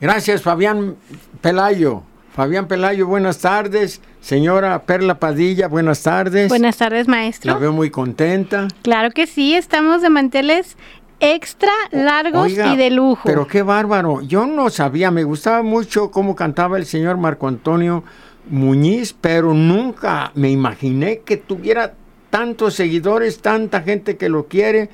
[0.00, 0.96] Gracias, Fabián
[1.42, 2.02] Pelayo.
[2.32, 4.00] Fabián Pelayo, buenas tardes.
[4.20, 6.48] Señora Perla Padilla, buenas tardes.
[6.48, 7.52] Buenas tardes, maestro.
[7.52, 8.68] La veo muy contenta.
[8.82, 10.76] Claro que sí, estamos de manteles
[11.20, 13.22] extra largos y de lujo.
[13.24, 14.22] Pero qué bárbaro.
[14.22, 18.02] Yo no sabía, me gustaba mucho cómo cantaba el señor Marco Antonio
[18.48, 21.94] Muñiz, pero nunca me imaginé que tuviera
[22.30, 24.88] tantos seguidores, tanta gente que lo quiere.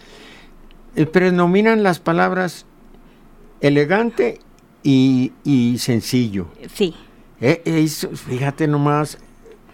[0.97, 2.67] Eh, predominan las palabras
[3.61, 4.41] elegante
[4.87, 6.47] y, sencillo.
[6.73, 6.95] Sí.
[7.41, 9.19] Eh, fíjate nomás,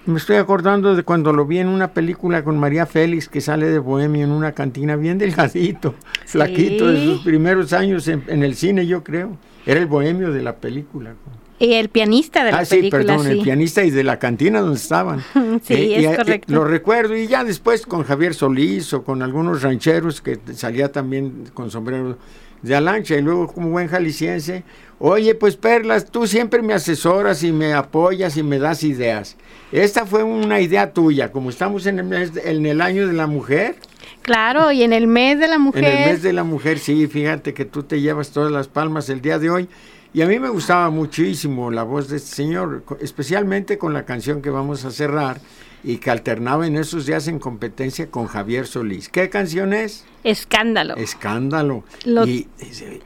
[0.04, 3.66] me estoy acordando de cuando lo vi en una película con María Félix que sale
[3.66, 5.94] de Bohemio en una cantina bien delgadito,
[6.26, 9.36] flaquito de sus primeros años en, el cine, yo creo.
[9.64, 11.14] Era el Bohemio de la película.
[11.60, 14.76] Y el pianista de la ah, sí, perdón, el pianista y de la cantina donde
[14.76, 15.20] estaban.
[15.62, 16.52] sí, eh, es eh, correcto.
[16.52, 17.16] lo recuerdo.
[17.16, 22.18] Y ya después con Javier Solís o con algunos rancheros que salía también con sombrero
[22.62, 23.14] de alancha.
[23.16, 24.64] Y luego como buen jalisciense,
[25.04, 29.36] oye, pues Perlas, tú siempre me asesoras y me apoyas y me das ideas.
[29.72, 33.26] Esta fue una idea tuya, como estamos en el, mes, en el año de la
[33.26, 33.76] mujer.
[34.22, 35.84] Claro, y en el mes de la mujer.
[35.84, 39.08] En el mes de la mujer, sí, fíjate que tú te llevas todas las palmas
[39.08, 39.68] el día de hoy.
[40.14, 44.40] Y a mí me gustaba muchísimo la voz de este señor, especialmente con la canción
[44.40, 45.40] que vamos a cerrar
[45.84, 49.08] y que alternaba en esos días en competencia con Javier Solís.
[49.08, 50.04] ¿Qué canción es?
[50.22, 50.96] Escándalo.
[50.96, 51.84] Escándalo.
[52.26, 52.46] Y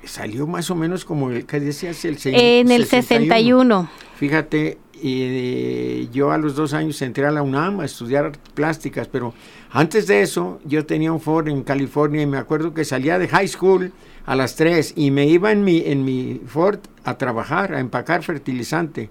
[0.04, 2.18] salió más o menos como el que decías el.
[2.24, 3.88] En el 61.
[4.16, 9.34] Fíjate, y yo a los dos años entré a la UNAM a estudiar plásticas, pero
[9.70, 13.28] antes de eso yo tenía un Ford en California y me acuerdo que salía de
[13.28, 13.92] high school
[14.24, 18.22] a las 3 y me iba en mi, en mi Ford a trabajar, a empacar
[18.22, 19.10] fertilizante.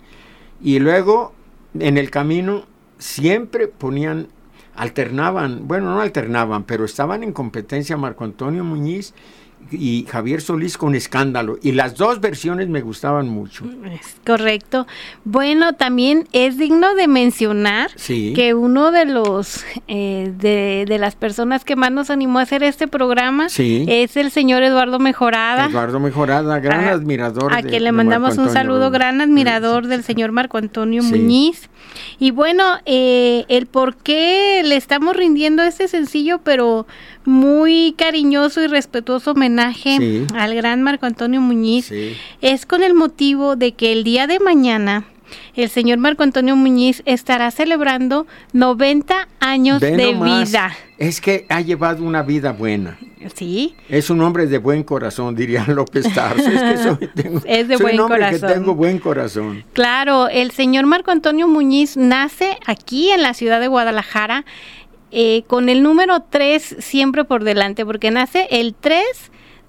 [0.62, 1.34] Y luego
[1.80, 2.66] en el camino
[2.98, 4.28] siempre ponían,
[4.76, 9.14] alternaban, bueno, no alternaban, pero estaban en competencia Marco Antonio Muñiz
[9.72, 11.58] y Javier Solís con escándalo.
[11.62, 13.66] Y las dos versiones me gustaban mucho.
[13.92, 14.86] Es correcto.
[15.24, 21.76] Bueno, también es digno de mencionar que uno de los eh, de, las personas que
[21.76, 25.66] más nos animó a hacer este programa es el señor Eduardo Mejorada.
[25.66, 27.54] Eduardo Mejorada, gran admirador.
[27.54, 31.70] A quien le mandamos un saludo, gran admirador del señor Marco Antonio Muñiz.
[32.20, 36.88] Y bueno, eh, el por qué le estamos rindiendo este sencillo, pero
[37.26, 41.92] muy cariñoso y respetuoso homenaje al gran Marco Antonio Muñiz
[42.42, 45.06] es con el motivo de que el día de mañana
[45.56, 50.76] el señor Marco Antonio Muñiz estará celebrando 90 años de vida.
[50.98, 52.98] Es que ha llevado una vida buena.
[53.34, 53.76] Sí.
[53.90, 56.50] Es un hombre de buen corazón, diría López Tarso.
[57.46, 58.50] Es, de buen un hombre corazón.
[58.50, 59.64] que tengo buen corazón.
[59.74, 64.46] Claro, el señor Marco Antonio Muñiz nace aquí en la ciudad de Guadalajara
[65.12, 69.02] eh, con el número 3 siempre por delante, porque nace el 3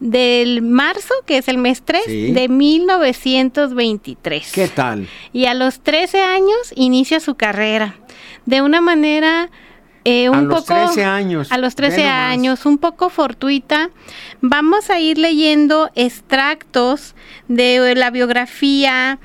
[0.01, 4.53] del marzo, que es el mes 3 de 1923.
[4.53, 5.09] ¿Qué tal?
[5.33, 7.97] Y a los 13 años inicia su carrera
[8.45, 9.51] de una manera
[10.05, 11.51] eh, un a poco los 13 años.
[11.51, 13.91] a los 13 años, un poco fortuita.
[14.41, 17.17] Vamos a ir leyendo extractos
[17.49, 19.19] de la biografía.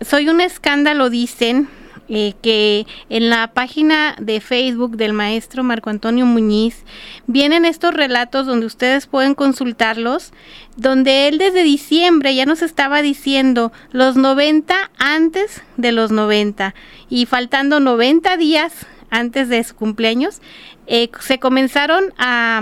[0.00, 1.68] Soy un escándalo, dicen,
[2.08, 6.84] eh, que en la página de Facebook del maestro Marco Antonio Muñiz
[7.26, 10.32] vienen estos relatos donde ustedes pueden consultarlos,
[10.76, 16.74] donde él desde diciembre ya nos estaba diciendo los 90 antes de los 90
[17.08, 20.42] y faltando 90 días antes de su cumpleaños,
[20.86, 22.60] eh, se comenzaron a,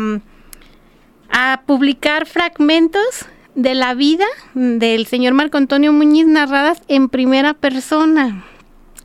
[1.31, 8.44] a publicar fragmentos de la vida del señor Marco Antonio Muñiz narradas en primera persona.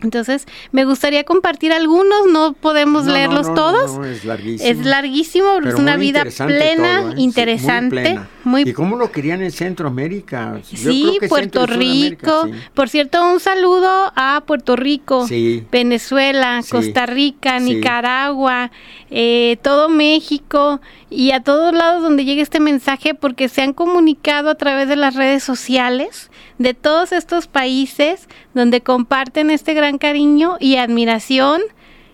[0.01, 4.05] Entonces, me gustaría compartir algunos, no podemos leerlos todos.
[4.05, 4.69] es larguísimo.
[4.69, 7.13] Es larguísimo, es una vida plena, ¿eh?
[7.17, 8.19] interesante.
[8.43, 10.59] muy, ¿Y cómo lo querían en Centroamérica?
[10.63, 12.47] sí, Puerto Rico.
[12.73, 15.27] Por cierto, un saludo a Puerto Rico,
[15.71, 18.71] Venezuela, Costa Rica, Nicaragua,
[19.09, 20.79] eh, todo México
[21.09, 24.95] y a todos lados donde llegue este mensaje porque se han comunicado a través de
[24.95, 31.61] las redes sociales de todos estos países donde comparten este gran cariño y admiración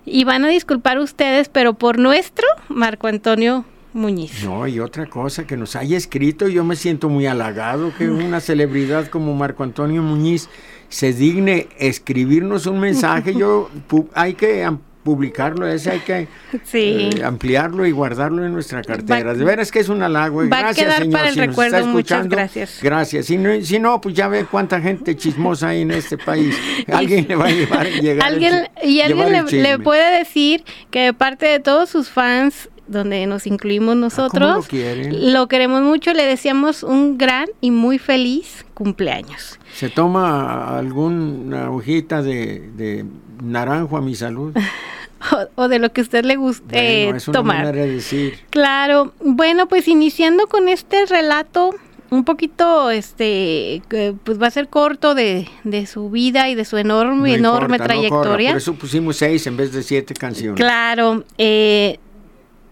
[0.06, 4.44] y van a disculpar ustedes, pero por nuestro Marco Antonio Muñiz.
[4.44, 8.40] No, y otra cosa que nos haya escrito, yo me siento muy halagado que una
[8.40, 10.50] celebridad como Marco Antonio Muñiz
[10.90, 13.34] se digne escribirnos un mensaje.
[13.38, 13.70] Yo
[14.14, 14.70] hay que
[15.04, 16.28] publicarlo, ese hay que
[16.74, 19.34] eh, ampliarlo y guardarlo en nuestra cartera.
[19.34, 20.48] de veras que es un halago.
[20.50, 22.80] Va gracias, señor, para el recuerdo, Muchas gracias.
[22.82, 23.26] Gracias.
[23.26, 26.56] Si no, si no, pues ya ve cuánta gente chismosa hay en este país.
[26.92, 31.46] Alguien le va a llevar, llegar ¿Alguien, Y alguien le, puede decir que de parte
[31.46, 34.68] de todos sus fans donde nos incluimos nosotros.
[34.72, 39.60] Lo, lo, queremos mucho, le deseamos un gran y muy feliz cumpleaños.
[39.74, 43.06] ¿Se toma alguna hojita de, de
[43.42, 44.54] naranjo a mi salud?
[45.56, 47.74] o, de lo que a usted le guste tomar.
[47.74, 48.40] de decir.
[48.50, 51.72] Claro, bueno, pues iniciando con este relato
[52.10, 53.82] un poquito, este,
[54.24, 58.52] pues va a ser corto de, de su vida y de su enorme, enorme trayectoria.
[58.52, 60.60] por eso pusimos seis en vez de siete canciones.
[60.60, 62.00] Claro, eh,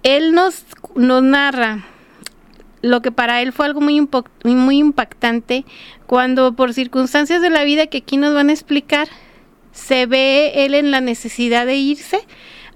[0.04, 0.66] él nos,
[0.96, 1.86] nos narra
[2.82, 4.08] lo que para él fue algo muy,
[4.44, 5.66] muy impactante
[6.08, 9.08] cuando por circunstancias de la vida que aquí nos van a explicar,
[9.72, 12.20] se ve él en la necesidad de irse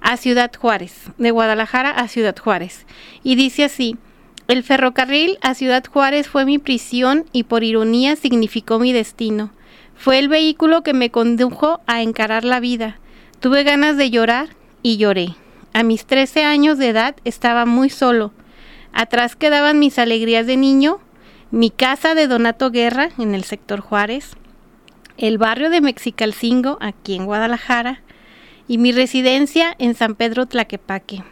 [0.02, 2.86] a Ciudad Juárez, de Guadalajara a Ciudad Juárez.
[3.24, 3.98] Y dice así,
[4.48, 9.52] el ferrocarril a Ciudad Juárez fue mi prisión y por ironía significó mi destino.
[9.96, 13.00] Fue el vehículo que me condujo a encarar la vida.
[13.40, 14.50] Tuve ganas de llorar
[14.84, 15.36] y lloré.
[15.76, 18.32] A mis 13 años de edad estaba muy solo.
[18.94, 21.02] Atrás quedaban mis alegrías de niño,
[21.52, 24.38] mi casa de Donato Guerra en el sector Juárez,
[25.18, 28.04] el barrio de Mexicalcingo, aquí en Guadalajara,
[28.70, 31.26] y mi residencia en San Pedro Tlaquepaque.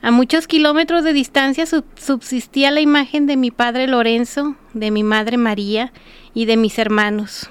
[0.00, 5.38] A muchos kilómetros de distancia subsistía la imagen de mi padre Lorenzo, de mi madre
[5.38, 5.92] María
[6.34, 7.50] y de mis hermanos.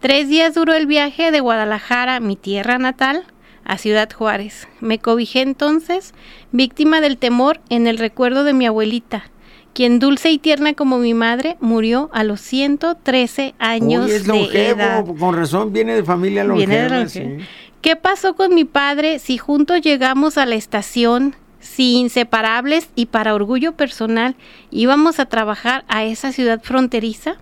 [0.00, 3.24] Tres días duró el viaje de Guadalajara, mi tierra natal,
[3.64, 4.68] a Ciudad Juárez.
[4.80, 6.14] Me cobijé entonces,
[6.52, 9.24] víctima del temor, en el recuerdo de mi abuelita,
[9.74, 15.04] quien dulce y tierna como mi madre murió a los 113 años es de edad.
[15.04, 17.04] Con razón viene de familia longeva.
[17.80, 23.34] ¿Qué pasó con mi padre si juntos llegamos a la estación, si inseparables y para
[23.34, 24.36] orgullo personal
[24.70, 27.36] íbamos a trabajar a esa ciudad fronteriza?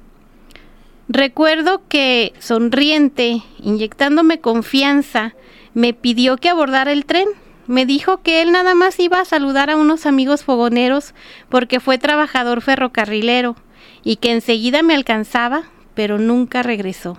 [1.09, 5.35] Recuerdo que, sonriente, inyectándome confianza,
[5.75, 7.29] me pidió que abordara el tren
[7.67, 11.15] me dijo que él nada más iba a saludar a unos amigos fogoneros
[11.49, 13.57] porque fue trabajador ferrocarrilero
[14.03, 15.65] y que enseguida me alcanzaba,
[15.95, 17.19] pero nunca regresó.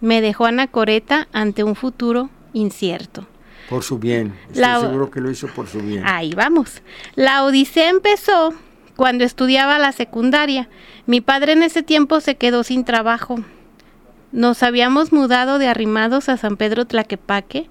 [0.00, 3.26] Me dejó anacoreta ante un futuro incierto.
[3.68, 6.02] Por su bien, estoy seguro que lo hizo por su bien.
[6.04, 6.82] Ahí vamos.
[7.14, 8.52] La odisea empezó
[8.96, 10.68] cuando estudiaba la secundaria.
[11.06, 13.36] Mi padre en ese tiempo se quedó sin trabajo.
[14.32, 17.68] Nos habíamos mudado de arrimados a San Pedro Tlaquepaque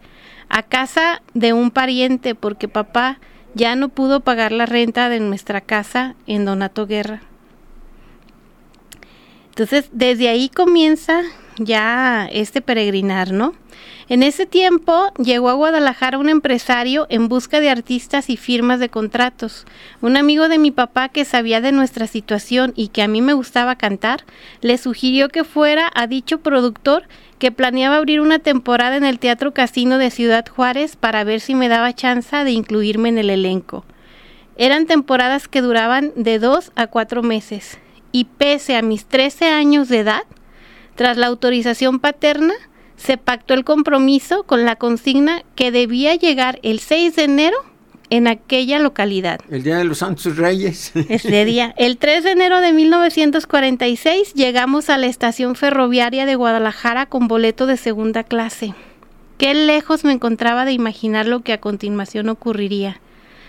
[0.49, 3.19] a casa de un pariente porque papá
[3.53, 7.21] ya no pudo pagar la renta de nuestra casa en Donato Guerra.
[9.49, 11.21] Entonces, desde ahí comienza
[11.59, 13.53] ya este peregrinar, ¿no?
[14.09, 18.89] En ese tiempo llegó a Guadalajara un empresario en busca de artistas y firmas de
[18.89, 19.65] contratos.
[20.01, 23.33] Un amigo de mi papá que sabía de nuestra situación y que a mí me
[23.33, 24.25] gustaba cantar,
[24.61, 27.03] le sugirió que fuera a dicho productor
[27.37, 31.53] que planeaba abrir una temporada en el Teatro Casino de Ciudad Juárez para ver si
[31.53, 33.85] me daba chance de incluirme en el elenco.
[34.57, 37.77] Eran temporadas que duraban de dos a cuatro meses
[38.11, 40.23] y pese a mis 13 años de edad,
[40.99, 42.53] tras la autorización paterna,
[42.97, 47.55] se pactó el compromiso con la consigna que debía llegar el 6 de enero
[48.09, 49.39] en aquella localidad.
[49.49, 50.91] El Día de los Santos Reyes.
[51.07, 51.73] Ese día.
[51.77, 57.65] El 3 de enero de 1946 llegamos a la estación ferroviaria de Guadalajara con boleto
[57.65, 58.73] de segunda clase.
[59.37, 62.99] Qué lejos me encontraba de imaginar lo que a continuación ocurriría.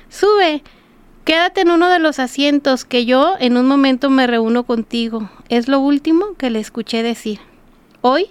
[0.08, 0.62] Sube,
[1.24, 5.28] quédate en uno de los asientos que yo en un momento me reúno contigo.
[5.48, 7.40] Es lo último que le escuché decir.
[8.00, 8.30] Hoy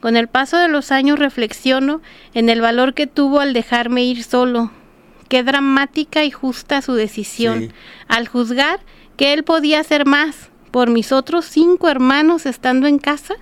[0.00, 2.00] con el paso de los años reflexiono
[2.34, 4.70] en el valor que tuvo al dejarme ir solo.
[5.28, 7.72] Qué dramática y justa su decisión,
[8.08, 8.80] al juzgar
[9.16, 13.34] que él podía hacer más por mis otros cinco hermanos estando en casa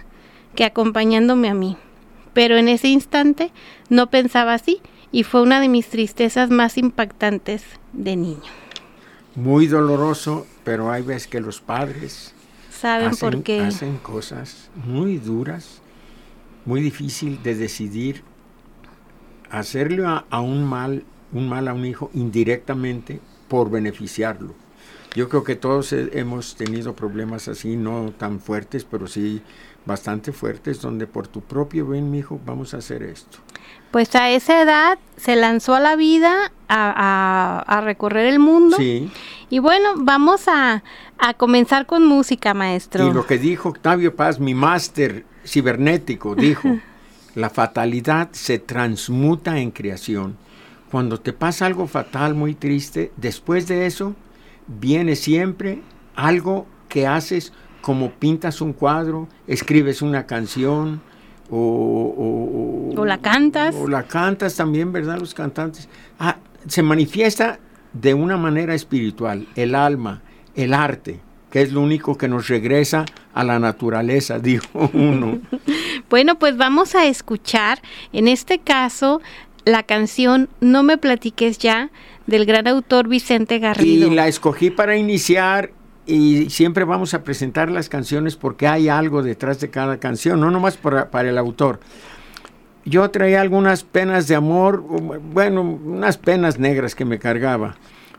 [0.54, 1.76] que acompañándome a mí.
[2.34, 3.52] Pero en ese instante
[3.88, 4.80] no pensaba así
[5.12, 8.42] y fue una de mis tristezas más impactantes de niño.
[9.34, 12.34] Muy doloroso, pero hay veces que los padres
[12.78, 15.82] saben por qué hacen cosas muy duras
[16.68, 18.22] muy difícil de decidir
[19.50, 24.54] hacerle a, un mal, un mal a un hijo indirectamente por beneficiarlo.
[25.14, 29.40] Yo creo que todos hemos tenido problemas así, no tan fuertes, pero sí
[29.86, 33.38] bastante fuertes donde por tu propio bien, mi hijo, vamos a hacer esto.
[33.90, 38.76] Pues a esa edad se lanzó a la vida a, recorrer el mundo.
[38.76, 39.10] Sí.
[39.50, 40.82] Y bueno, vamos a,
[41.18, 43.08] a, comenzar con música, maestro.
[43.08, 46.78] Y lo que dijo Octavio Paz, mi máster cibernético, dijo,
[47.34, 50.36] la fatalidad se transmuta en creación.
[50.90, 54.14] Cuando te pasa algo fatal, muy triste, después de eso
[54.66, 55.82] viene siempre
[56.14, 61.00] algo que haces como pintas un cuadro, escribes una canción
[61.50, 63.74] o, o, la cantas.
[63.74, 65.18] O la cantas también, ¿verdad?
[65.18, 65.88] Los cantantes.
[66.18, 66.36] Ah,
[66.66, 67.60] se manifiesta
[67.92, 70.22] de una manera espiritual, el alma,
[70.54, 73.04] el arte, que es lo único que nos regresa
[73.34, 75.40] a la naturaleza, dijo uno.
[76.10, 77.80] bueno, pues vamos a escuchar,
[78.12, 79.20] en este caso,
[79.64, 81.90] la canción No me platiques ya
[82.26, 84.10] del gran autor Vicente Garrido.
[84.10, 85.72] Y la escogí para iniciar
[86.06, 90.50] y siempre vamos a presentar las canciones porque hay algo detrás de cada canción, no
[90.50, 91.80] nomás para, para el autor.
[92.88, 97.76] Yo traía algunas penas de amor, bueno, unas penas negras que me cargaba.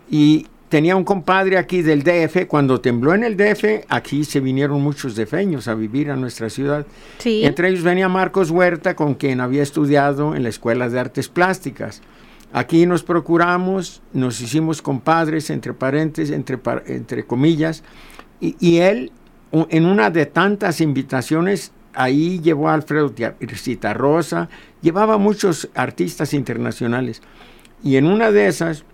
[0.09, 4.81] Y tenía un compadre aquí del DF, cuando tembló en el DF, aquí se vinieron
[4.81, 6.85] muchos defeños a vivir a nuestra ciudad.
[7.23, 12.01] Entre ellos venía Marcos Huerta, con quien había estudiado en la Escuela de Artes Plásticas.
[12.53, 17.83] Aquí nos procuramos, nos hicimos compadres, entre paréntesis, entre, entre comillas,
[18.39, 19.11] y, él,
[19.51, 23.13] en una de tantas invitaciones, ahí llevó a Alfredo
[23.94, 24.50] Rosa,
[24.82, 27.22] llevaba muchos artistas internacionales.
[27.84, 28.86] Y en una de esas,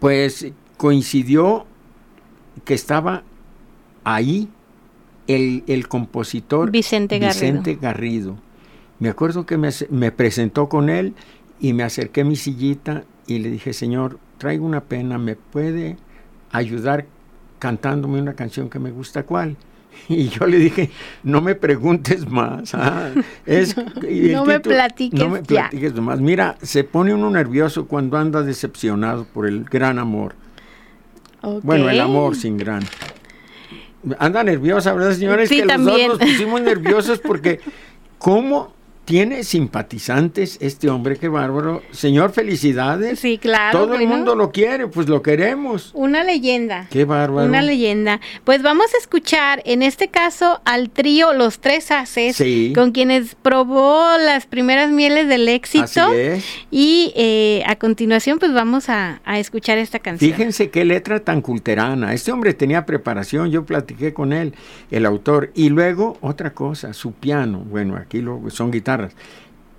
[0.00, 1.66] pues coincidió
[2.64, 3.22] que estaba
[4.02, 4.48] ahí
[5.26, 7.18] el, compositor Vicente
[7.74, 8.38] Garrido.
[8.98, 11.14] Me acuerdo que me, me presentó con él
[11.60, 15.98] y me acerqué a mi sillita y le dije, Señor, traigo una pena, ¿me puede
[16.50, 17.04] ayudar
[17.58, 19.58] cantándome una canción que me gusta cuál?
[20.08, 20.90] Y yo le dije,
[21.22, 22.74] no me preguntes más.
[22.74, 23.10] Ah,
[23.46, 26.20] no, me platiques no me platiques más.
[26.20, 30.34] Mira, se pone uno nervioso cuando anda decepcionado por el gran amor.
[31.62, 32.82] Bueno, el amor sin gran.
[34.18, 35.48] Anda nerviosa, ¿verdad, señores?
[35.48, 36.08] Sí, que también.
[36.08, 37.60] los dos nos pusimos nerviosos porque
[38.18, 38.75] ¿cómo
[39.06, 41.80] tiene simpatizantes este hombre, qué bárbaro.
[41.92, 43.20] Señor, felicidades.
[43.20, 43.78] Sí, claro.
[43.78, 45.92] Todo el mundo lo quiere, pues lo queremos.
[45.94, 46.88] Una leyenda.
[46.90, 47.46] Qué bárbaro.
[47.46, 48.20] Una leyenda.
[48.42, 52.42] Pues vamos a escuchar, en este caso, al trío Los Tres Haces,
[52.74, 55.84] con quienes probó las primeras mieles del éxito.
[55.84, 56.44] Así es.
[56.72, 60.32] Y eh, a continuación, pues vamos a, a, escuchar esta canción.
[60.32, 62.12] Fíjense qué letra tan culterana.
[62.12, 64.54] Este hombre tenía preparación, yo platiqué con él,
[64.90, 65.52] el autor.
[65.54, 67.60] Y luego, otra cosa, su piano.
[67.60, 68.95] Bueno, aquí lo, son guitarras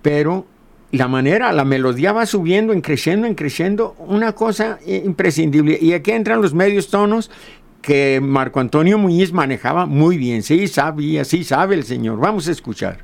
[0.02, 0.46] pero
[0.90, 5.78] la manera, la melodía va subiendo, en creciendo, en creciendo, una cosa imprescindible.
[5.80, 7.30] Y aquí entran los medios tonos
[7.82, 10.42] que Marco Antonio Muñiz manejaba muy bien.
[10.42, 12.18] Sí, sabía, sí sabe el señor.
[12.18, 12.98] Vamos a escuchar.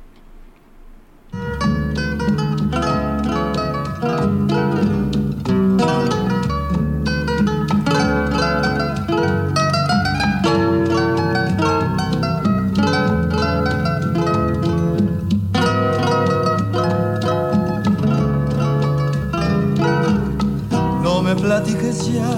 [21.55, 22.35] Platiques ya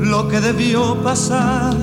[0.00, 1.76] lo que debió pasar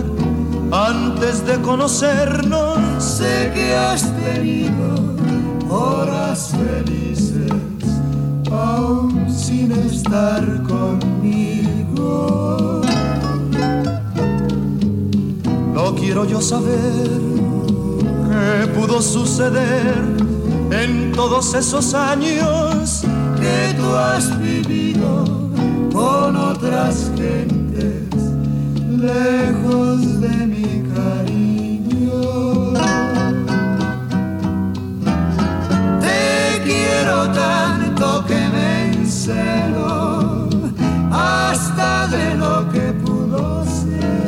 [0.69, 3.01] antes de conocernos.
[3.01, 4.89] Sé que has tenido
[5.69, 7.53] horas felices,
[8.51, 12.81] aún sin estar conmigo.
[15.73, 17.21] No quiero yo saber
[18.29, 20.03] qué pudo suceder
[20.71, 23.03] en todos esos años
[23.39, 25.44] que tú has vivido
[25.95, 28.09] con otras gentes
[28.99, 32.21] lejos de mi cariño.
[36.01, 40.49] Te quiero tanto que me encelo
[41.11, 44.25] hasta de lo que pudo ser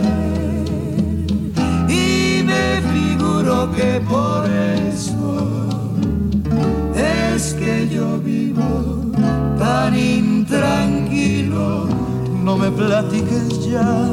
[1.89, 5.67] y me figuro que por eso
[6.95, 9.11] es que yo vivo
[9.59, 10.96] tan intranquilo,
[12.43, 14.09] no me platiques ya,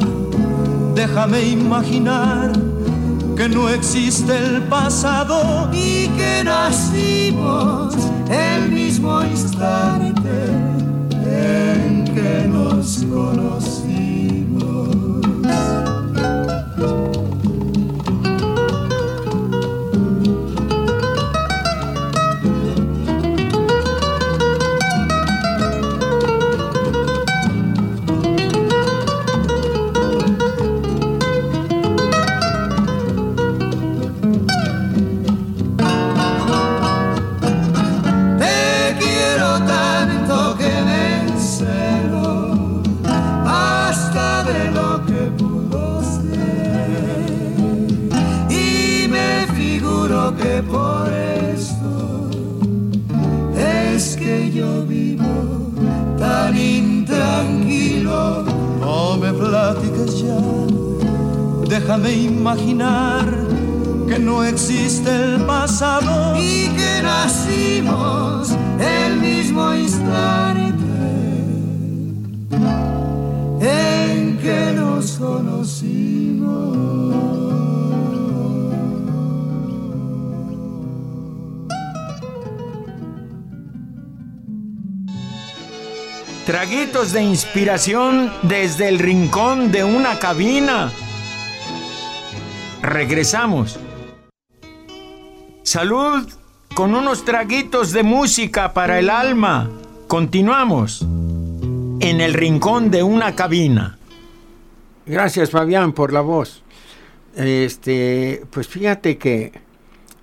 [0.93, 2.51] déjame imaginar
[3.35, 7.95] que no existe el pasado y que nacimos
[8.29, 10.45] el mismo instante
[11.25, 13.54] en que nos conocimos.
[62.55, 63.25] Imaginar
[64.07, 70.85] que no existe el pasado y que nacimos el mismo instante
[73.61, 76.75] en que nos conocimos.
[86.45, 90.91] Traguitos de inspiración desde el rincón de una cabina.
[92.95, 93.77] Regresamos.
[95.63, 96.29] Salud
[96.73, 99.69] con unos traguitos de música para el alma.
[100.07, 103.97] Continuamos en el rincón de una cabina.
[105.05, 106.63] Gracias Fabián por la voz.
[107.35, 109.51] Este, pues fíjate que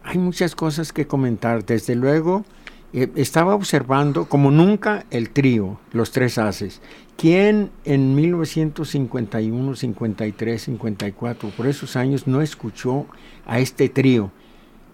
[0.03, 1.67] hay muchas cosas que comentar.
[1.67, 2.47] Desde luego,
[2.93, 6.83] eh, estaba observando como nunca el trío, los tres haces.
[7.17, 13.07] ¿Quién en 1951, 53, 54, por esos años no escuchó
[13.47, 14.31] a este trío?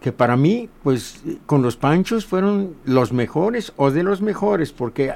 [0.01, 5.15] Que para mí, pues con los Panchos fueron los mejores o de los mejores, porque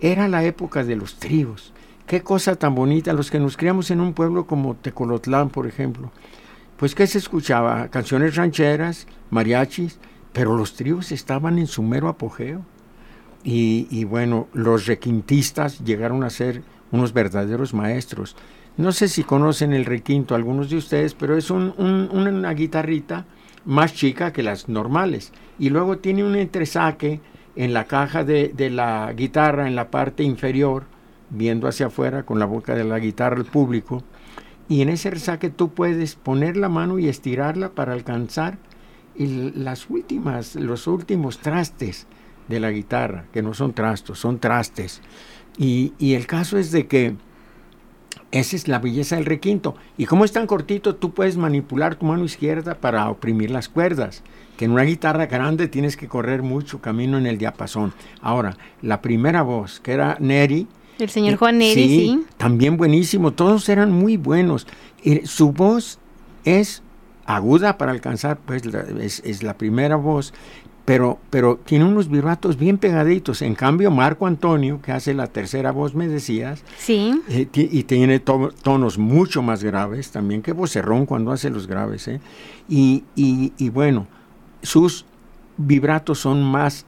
[0.00, 1.72] era la época de los tríos.
[2.06, 6.10] Qué cosa tan bonita, los que nos criamos en un pueblo como Tecolotlán, por ejemplo.
[6.76, 9.98] Pues que se escuchaba canciones rancheras, mariachis,
[10.32, 12.62] pero los tríos estaban en su mero apogeo.
[13.42, 18.36] Y, bueno, los requintistas llegaron a ser unos verdaderos maestros.
[18.76, 23.24] No sé si conocen el requinto algunos de ustedes, pero es una guitarrita
[23.64, 25.32] más chica que las normales.
[25.58, 27.20] Y luego tiene un entresaque
[27.56, 30.84] en la caja de, de, la guitarra, en la parte inferior,
[31.30, 34.02] viendo hacia afuera con la boca de la guitarra al público.
[34.68, 38.58] Y en ese entresaque tú puedes poner la mano y estirarla para alcanzar
[39.20, 42.06] y las últimas, los últimos trastes
[42.48, 45.02] de la guitarra, que no son trastos, son trastes.
[45.58, 47.16] Y, el caso es de que
[48.30, 49.74] esa es la belleza del requinto.
[49.98, 54.22] Y como es tan cortito, tú puedes manipular tu mano izquierda para oprimir las cuerdas.
[54.56, 57.92] Que en una guitarra grande tienes que correr mucho camino en el diapasón.
[58.22, 60.66] Ahora, la primera voz, que era Neri.
[60.98, 63.32] El señor Juan Neri, sí, También buenísimo.
[63.32, 64.66] Todos eran muy buenos.
[65.24, 65.98] su voz
[66.46, 66.82] es
[67.36, 70.32] aguda para alcanzar, pues es, la primera voz,
[70.84, 73.42] pero, pero tiene unos vibratos bien pegaditos.
[73.42, 77.20] En cambio, Marco Antonio, que hace la tercera voz, me decías, sí.
[77.28, 82.08] Eh, y tiene tonos mucho más graves, también que vocerrón cuando hace los graves.
[82.08, 82.20] ¿eh?
[82.68, 84.06] Y, y, bueno,
[84.62, 85.04] sus
[85.56, 86.86] vibratos son más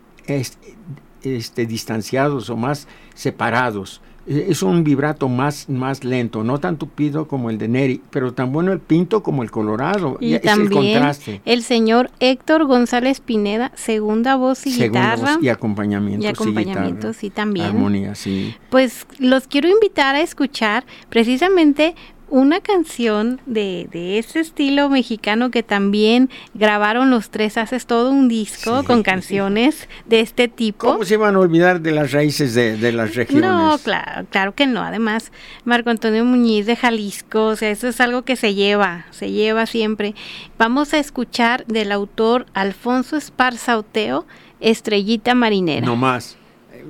[1.22, 7.50] este, distanciados o más separados es un vibrato más, más lento, no tan tupido como
[7.50, 10.16] el de Neri, pero tan bueno el pinto como el colorado.
[10.20, 11.02] Y también
[11.44, 15.38] el, señor Héctor González Pineda, segunda voz y guitarra.
[15.40, 16.24] y acompañamiento.
[16.24, 17.66] Y acompañamiento, sí, también.
[17.66, 18.54] Armonía, sí.
[18.70, 21.94] Pues los quiero invitar a escuchar precisamente
[22.32, 28.26] una canción de, de ese estilo mexicano que también grabaron los tres, haces todo un
[28.26, 30.86] disco con canciones de este tipo.
[30.86, 33.50] ¿Cómo se iban a olvidar de las raíces de, las regiones?
[33.50, 34.80] No, claro, claro que no.
[34.80, 35.30] Además,
[35.66, 39.66] Marco Antonio Muñiz de Jalisco, o sea, eso es algo que se lleva, se lleva
[39.66, 40.14] siempre.
[40.56, 44.24] Vamos a escuchar del autor Alfonso Esparza Oteo,
[44.58, 45.84] Estrellita Marinera.
[45.84, 46.38] No más,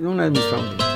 [0.00, 0.91] una de mis favoritas.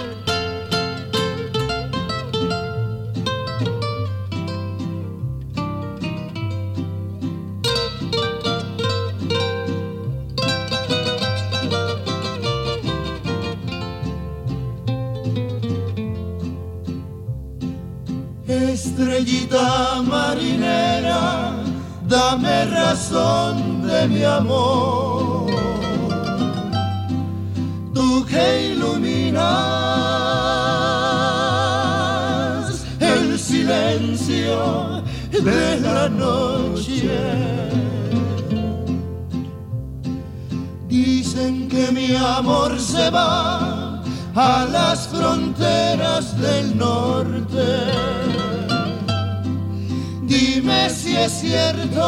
[18.76, 21.54] Estrellita marinera,
[22.06, 25.46] dame razón de mi amor.
[27.94, 29.40] Tú que iluminas
[33.00, 37.18] el silencio de la noche.
[40.86, 44.02] Dicen que mi amor se va
[44.34, 48.45] a las fronteras del norte
[50.26, 52.00] Dime si es cierto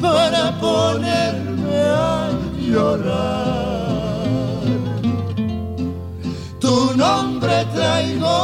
[0.00, 2.30] para ponerme a
[2.60, 3.54] llorar.
[6.60, 8.38] Tu nombre traigo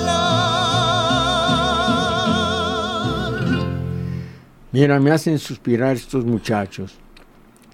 [4.70, 6.92] Mira, me hacen suspirar estos muchachos.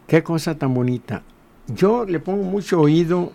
[0.07, 1.23] Qué cosa tan bonita.
[1.67, 3.33] Yo le pongo mucho oído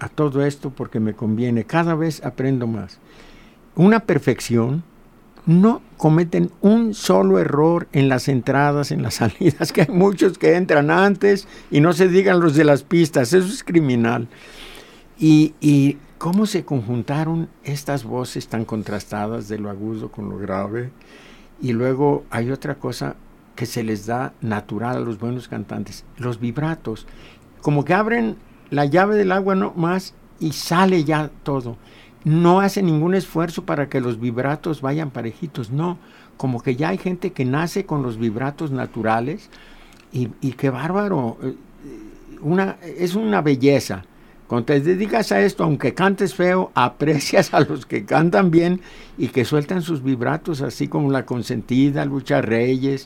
[0.00, 1.64] a todo esto porque me conviene.
[1.64, 2.98] Cada vez aprendo más.
[3.76, 4.82] Una perfección.
[5.46, 10.56] No cometen un solo error en las entradas, en las salidas, que hay muchos que
[10.56, 13.32] entran antes y no se digan los de las pistas.
[13.32, 14.28] Eso es criminal.
[15.18, 20.90] Y, y cómo se conjuntaron estas voces tan contrastadas de lo agudo con lo grave.
[21.62, 23.16] Y luego hay otra cosa
[23.58, 27.06] que se les da natural a los buenos cantantes, los vibratos.
[27.60, 28.36] Como que abren
[28.70, 31.76] la llave del agua no más y sale ya todo.
[32.24, 35.98] No hace ningún esfuerzo para que los vibratos vayan parejitos, no.
[36.36, 39.50] Como que ya hay gente que nace con los vibratos naturales
[40.12, 41.38] y, y qué bárbaro.
[41.42, 41.56] eh,
[42.40, 44.04] Una, es una belleza.
[44.46, 48.80] Cuando te dedicas a esto, aunque cantes feo, aprecias a los que cantan bien
[49.16, 53.04] y que sueltan sus vibratos, así como la consentida, Lucha Reyes,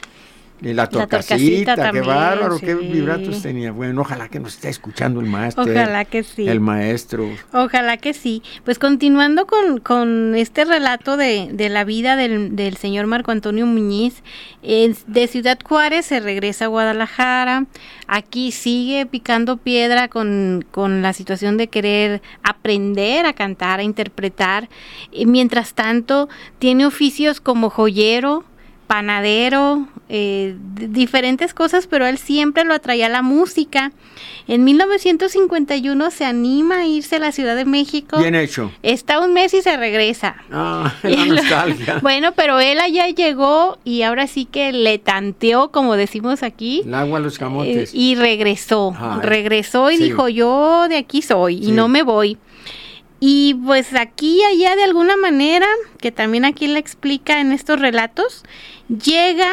[0.62, 3.72] y la Torcasita torcasita, qué bárbaro, qué vibratos tenía.
[3.72, 5.64] Bueno, ojalá que nos esté escuchando el maestro.
[5.64, 6.48] Ojalá que sí.
[6.48, 7.28] El maestro.
[7.52, 8.42] Ojalá que sí.
[8.64, 13.66] Pues continuando con, con este relato de, de la vida del, del señor Marco Antonio
[13.66, 14.22] Muñiz,
[14.62, 17.66] de Ciudad Juárez se regresa a Guadalajara,
[18.06, 24.68] aquí sigue picando piedra con, con la situación de querer aprender a cantar, a interpretar,
[25.10, 28.44] y mientras tanto tiene oficios como joyero,
[28.86, 33.92] panadero, eh, diferentes cosas, pero él siempre lo atraía a la música.
[34.48, 38.18] En 1951 se anima a irse a la Ciudad de México.
[38.18, 38.70] Bien hecho.
[38.82, 40.36] Está un mes y se regresa.
[40.50, 41.98] Ah, la nostalgia.
[42.02, 46.82] bueno, pero él allá llegó y ahora sí que le tanteó, como decimos aquí.
[46.84, 47.94] El agua a los eh, camotes.
[47.94, 50.04] y regresó, regresó y sí.
[50.04, 52.38] dijo, yo de aquí soy y no me voy.
[53.24, 55.68] Y pues aquí y allá de alguna manera,
[56.00, 58.42] que también aquí le explica en estos relatos,
[58.88, 59.48] llega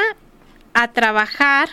[0.81, 1.69] a trabajar,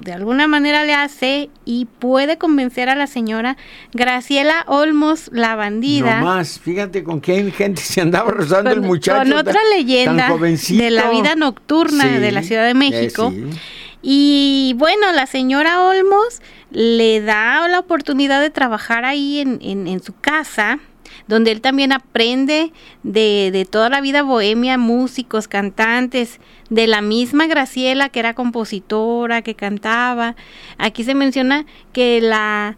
[0.00, 3.56] de alguna manera le hace y puede convencer a la señora
[3.92, 6.18] Graciela Olmos, la bandida.
[6.20, 9.18] No más, fíjate con qué gente se andaba rozando el muchacho.
[9.22, 13.32] con otra tan leyenda de la vida nocturna Sí, de la Ciudad de México.
[13.34, 13.58] eh, sí.
[14.04, 20.02] Y bueno, la señora Olmos le da la oportunidad de trabajar ahí en, en- en
[20.02, 20.80] su casa,
[21.28, 27.46] donde él también aprende de, de toda la vida bohemia, músicos, cantantes, de la misma
[27.46, 30.36] Graciela, que era compositora, que cantaba.
[30.78, 32.76] Aquí se menciona que la,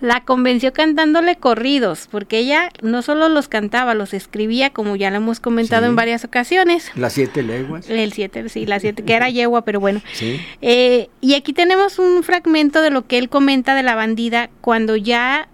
[0.00, 5.16] la convenció cantándole corridos, porque ella no solo los cantaba, los escribía, como ya lo
[5.18, 5.90] hemos comentado Sí.
[5.90, 6.90] en varias ocasiones.
[6.96, 7.88] Las siete leguas.
[7.88, 10.00] El 7, sí, la 7, que era yegua, pero bueno.
[10.14, 10.40] Sí.
[10.60, 14.96] Eh, y aquí tenemos un fragmento de lo que él comenta de la bandida cuando
[14.96, 15.48] ya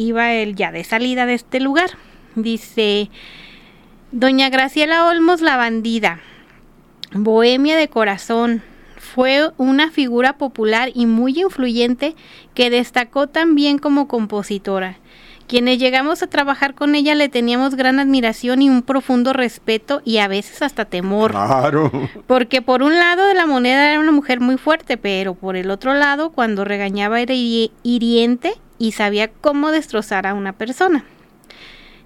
[0.00, 1.90] iba él ya de salida de este lugar.
[2.34, 3.10] Dice,
[4.12, 6.20] Doña Graciela Olmos la bandida,
[7.12, 8.62] bohemia de corazón,
[8.96, 12.14] fue una figura popular y muy influyente
[12.54, 14.98] que destacó también como compositora.
[15.48, 20.18] Quienes llegamos a trabajar con ella le teníamos gran admiración y un profundo respeto y
[20.18, 21.32] a veces hasta temor.
[21.32, 21.90] Claro.
[22.28, 25.72] Porque por un lado de la moneda era una mujer muy fuerte, pero por el
[25.72, 31.04] otro lado, cuando regañaba era hiri- hiriente y sabía cómo destrozar a una persona.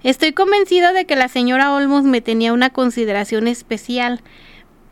[0.02, 4.20] Estoy convencido de que la señora Olmos me tenía una consideración especial,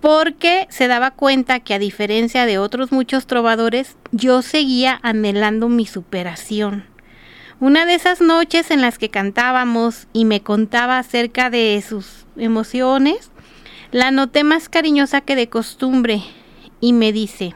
[0.01, 5.85] porque se daba cuenta que a diferencia de otros muchos trovadores, yo seguía anhelando mi
[5.85, 6.85] superación.
[7.61, 13.31] Una de esas noches en las que cantábamos y me contaba acerca de sus emociones,
[13.91, 16.23] la noté más cariñosa que de costumbre
[16.81, 17.55] y me dice,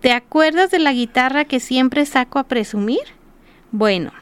[0.00, 3.00] ¿te acuerdas de la guitarra que siempre saco a presumir?
[3.72, 4.12] Bueno,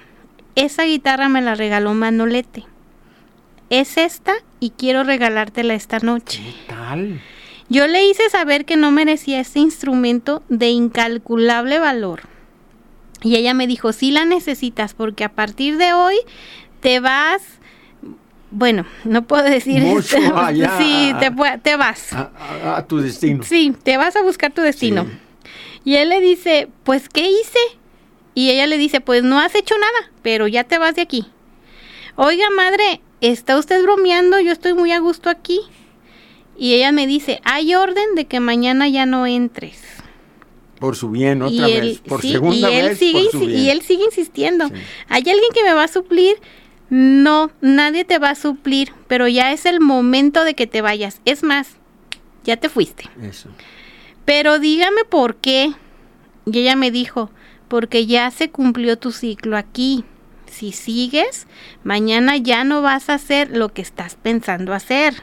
[0.55, 2.65] esa guitarra me la regaló Manolete.
[3.71, 6.41] Es esta y quiero regalártela esta noche.
[6.43, 7.21] ¿Qué tal?
[7.69, 12.23] Yo le hice saber que no merecía este instrumento de incalculable valor.
[13.23, 16.15] Y ella me dijo, sí la necesitas porque a partir de hoy
[16.81, 17.43] te vas,
[18.53, 20.75] bueno, no puedo decir Mucho allá.
[20.79, 22.13] Sí, te, te vas.
[22.13, 23.43] A, a- a tu destino.
[23.43, 25.05] Sí, te vas a buscar tu destino.
[25.05, 25.11] Sí.
[25.87, 27.59] Y él le dice, pues, ¿qué hice?
[28.35, 31.25] Y ella le dice, pues no has hecho nada, pero ya te vas de aquí.
[32.17, 34.39] Oiga, madre, ¿está usted bromeando?
[34.41, 35.61] Yo estoy muy a gusto aquí.
[36.59, 39.81] Y ella me dice, hay orden de que mañana ya no entres.
[40.81, 41.83] Por su bien, otra y vez.
[41.83, 43.61] él, Por sí, segunda y él vez, sigue por su insi- bien.
[43.61, 44.69] y él sigue insistiendo.
[44.69, 44.75] Sí.
[45.09, 46.37] ¿Hay alguien que me va a suplir?
[46.91, 51.21] No, nadie te va a suplir, pero ya es el momento de que te vayas.
[51.25, 51.69] Es más,
[52.45, 53.05] ya te fuiste.
[53.23, 53.49] Eso.
[54.27, 55.73] Pero dígame por qué.
[56.45, 57.31] Y ella me dijo,
[57.69, 60.05] porque ya se cumplió tu ciclo aquí.
[60.47, 61.47] Si sigues,
[61.83, 65.23] mañana ya no vas a hacer lo que estás pensando hacer.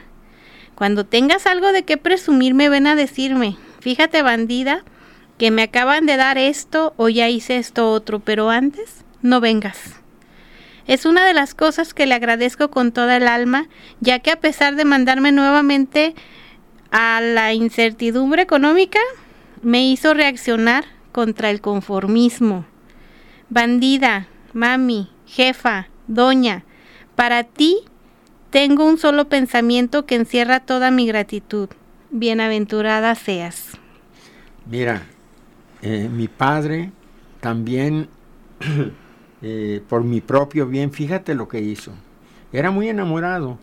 [0.74, 4.82] Cuando tengas algo de qué presumirme, ven a decirme, fíjate bandida,
[5.38, 9.96] que me acaban de dar esto o ya hice esto otro, pero antes no vengas.
[10.86, 13.68] Es una de las cosas que le agradezco con toda el alma,
[14.00, 16.14] ya que a pesar de mandarme nuevamente
[16.96, 19.00] a la incertidumbre económica,
[19.62, 22.66] me hizo reaccionar contra el conformismo.
[23.50, 26.62] Bandida, mami, jefa, doña,
[27.16, 27.78] para ti
[28.50, 31.68] tengo un solo pensamiento que encierra toda mi gratitud.
[32.12, 33.72] Bienaventurada seas.
[34.64, 35.02] Mira,
[35.82, 36.92] eh, mi padre
[37.40, 38.06] también,
[39.42, 41.90] eh, por mi propio bien, fíjate lo que hizo.
[42.52, 43.58] Era muy enamorado.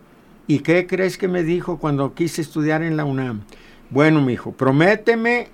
[0.48, 3.42] ¿Y qué crees que me dijo cuando quise estudiar en la UNAM?
[3.90, 5.50] Bueno, mi hijo, prométeme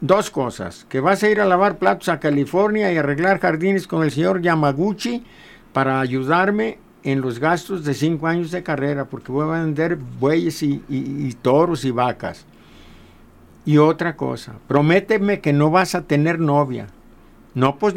[0.00, 4.02] dos cosas, que vas a ir a lavar platos a California y arreglar jardines con
[4.02, 5.24] el señor Yamaguchi
[5.72, 10.62] para ayudarme en los gastos de cinco años de carrera, porque voy a vender bueyes
[10.62, 12.44] y, toros y vacas.
[13.64, 16.86] Y otra cosa, prométeme que no vas a tener novia.
[17.54, 17.94] No, pues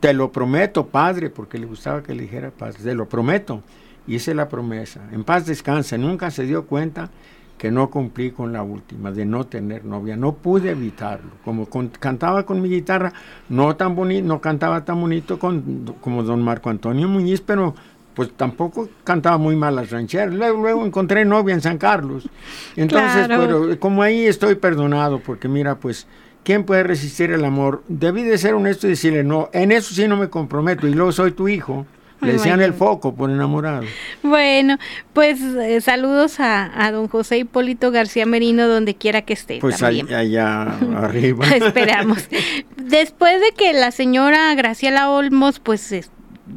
[0.00, 3.62] te lo prometo, padre, porque le gustaba que le dijera padre, te lo prometo.
[4.06, 5.00] Hice la promesa.
[5.12, 7.10] En paz descanse, nunca se dio cuenta
[7.56, 10.16] que no cumplí con la última, de no tener novia.
[10.16, 11.30] No pude evitarlo.
[11.44, 13.12] Como con- cantaba con mi guitarra,
[13.48, 17.74] no tan bonito, no cantaba tan bonito con- como don Marco Antonio Muñiz, pero
[18.14, 20.34] pues tampoco cantaba muy mal las rancheras.
[20.34, 22.28] Luego, luego encontré novia en San Carlos.
[22.76, 23.42] Entonces, Claro.
[23.42, 26.06] pero como ahí estoy perdonado, porque mira, pues,
[26.44, 27.82] ¿quién puede resistir el amor?
[27.88, 31.10] Debí de ser honesto y decirle, no, en eso sí no me comprometo, y luego
[31.12, 31.86] soy tu hijo.
[32.26, 33.84] Le decían el foco por enamorado.
[34.22, 34.78] Bueno,
[35.12, 39.58] pues eh, saludos a, a don José Hipólito García Merino donde quiera que esté.
[39.60, 40.06] Pues también.
[40.12, 41.46] allá, allá arriba.
[41.48, 42.28] Esperamos.
[42.76, 46.10] Después de que la señora Graciela Olmos, pues es-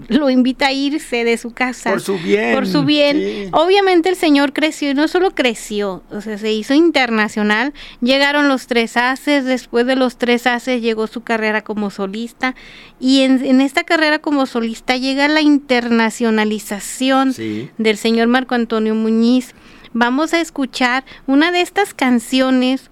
[0.10, 1.92] lo invita a irse de su casa.
[1.92, 3.18] Por su bien, Por su bien.
[3.18, 3.50] sí.
[3.54, 7.74] Obviamente el señor creció y no solo creció, o sea, se hizo internacional.
[8.02, 12.54] Llegaron los tres haces, después de los tres haces llegó su carrera como solista.
[13.00, 17.70] Y en, en esta carrera como solista llega la internacionalización Sí.
[17.78, 19.54] del señor Marco Antonio Muñiz.
[19.94, 22.90] Vamos a escuchar una de estas canciones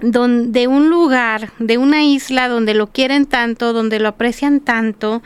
[0.00, 5.22] don- de un lugar, de una isla donde lo quieren tanto, donde lo aprecian tanto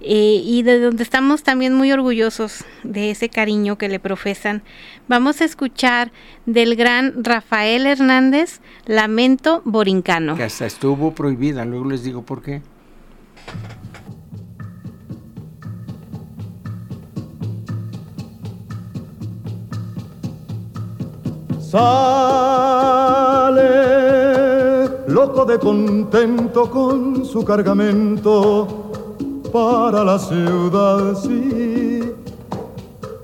[0.00, 4.62] eh, y de donde estamos también muy orgullosos de ese cariño que le profesan.
[5.08, 6.10] Vamos a escuchar
[6.46, 10.36] del gran Rafael Hernández, Lamento Borincano.
[10.36, 12.62] Que hasta estuvo prohibida, luego les digo por qué.
[21.60, 22.40] Sale
[25.06, 28.90] loco de contento con su cargamento
[29.52, 32.12] para la ciudad, sí,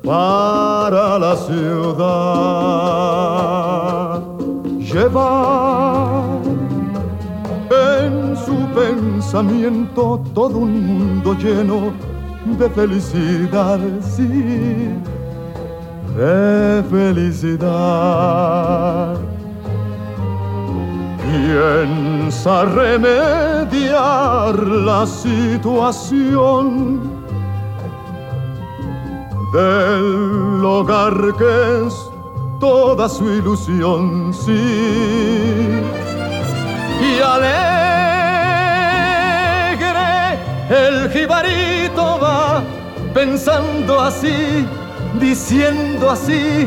[0.05, 2.07] para la ciudad.
[4.79, 6.25] Lleva
[7.71, 11.93] en su pensamiento todo un mundo lleno
[12.59, 14.95] de felicidad, sí
[16.17, 18.37] de felicidad.
[21.37, 27.01] Piensa remediar la situación
[29.53, 32.11] del hogar que es
[32.59, 35.83] toda su ilusión, sí.
[37.03, 37.59] Y alegre
[40.71, 42.19] el jibarito
[43.13, 44.67] pensando así,
[45.21, 46.67] diciendo así,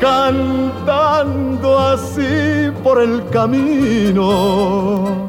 [0.00, 5.28] cantando así por el camino.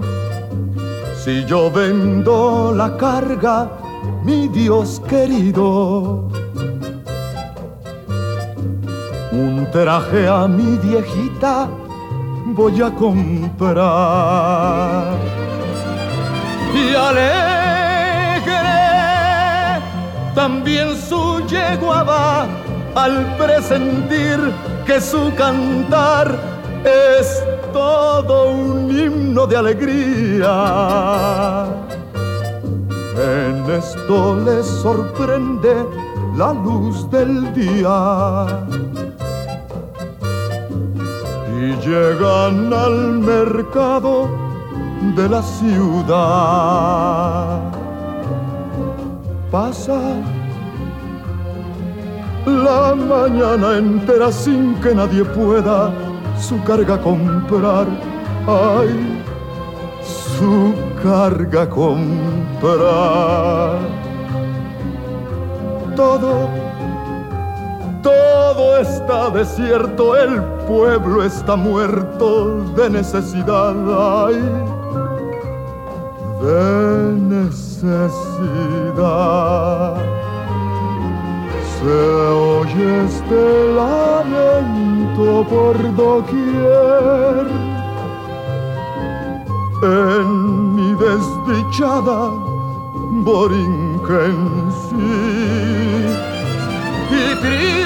[1.15, 3.69] Si yo vendo la carga,
[4.23, 6.29] mi Dios querido,
[9.31, 11.67] un traje a mi viejita
[12.47, 13.97] voy a comprar.
[16.73, 18.47] Y alegre
[20.35, 22.66] también su yegua va
[22.97, 24.39] al presentir
[24.85, 26.35] que su cantar
[26.83, 30.53] es todo un himno de alegría.
[33.15, 35.85] En esto les sorprende
[36.35, 38.47] la luz del día.
[41.59, 44.27] Y llegan al mercado
[45.15, 46.17] de la ciudad.
[49.51, 49.99] Pasa
[52.47, 55.91] la mañana entera sin que nadie pueda
[56.39, 57.87] su carga comprar.
[58.47, 59.21] Ay,
[60.01, 62.07] su carga comprar.
[65.95, 66.49] Todo,
[68.01, 73.75] todo está desierto, el pueblo está muerto de necesidad.
[74.25, 74.35] Ay,
[76.41, 78.37] de necesidad.
[81.79, 83.41] Se oye este
[83.75, 87.45] lamento por doquier.
[89.83, 92.31] En mi desdichada
[93.27, 94.95] Borinquense.
[97.11, 97.77] Y triste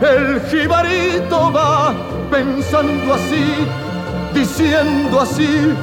[0.00, 1.94] el jibarito va
[2.30, 3.46] pensando así,
[4.32, 5.74] diciendo así,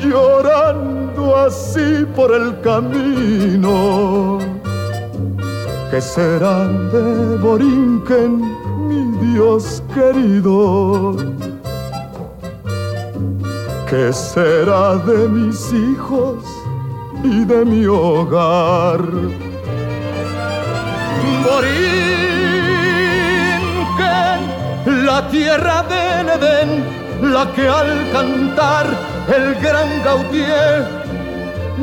[0.00, 0.93] llorando
[1.46, 4.38] así por el camino.
[5.90, 8.40] ¿Qué será de Borinquen,
[8.88, 11.16] mi Dios querido?
[13.88, 16.44] ¿Qué será de mis hijos
[17.22, 19.00] y de mi hogar?
[21.44, 22.00] Borinquen,
[25.06, 26.70] la tierra del Edén,
[27.32, 28.86] la que al cantar
[29.28, 31.03] el gran Gautier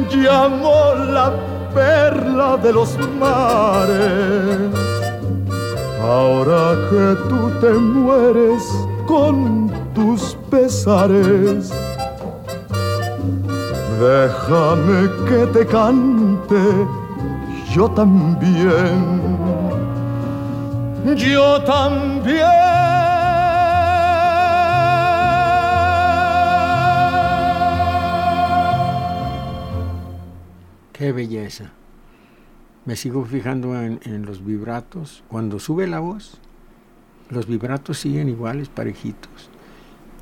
[0.10, 1.32] llamó la
[1.74, 4.72] perla de los mares.
[6.02, 8.64] Ahora que tú te mueres
[9.08, 11.72] con tus pesares,
[14.00, 16.88] déjame que te cante
[17.74, 19.30] yo también.
[21.16, 22.81] Yo también.
[31.02, 31.72] Qué belleza.
[32.86, 35.24] Me sigo fijando en, los vibratos.
[35.30, 36.40] Cuando sube la voz,
[37.32, 39.50] los vibratos siguen iguales, parejitos.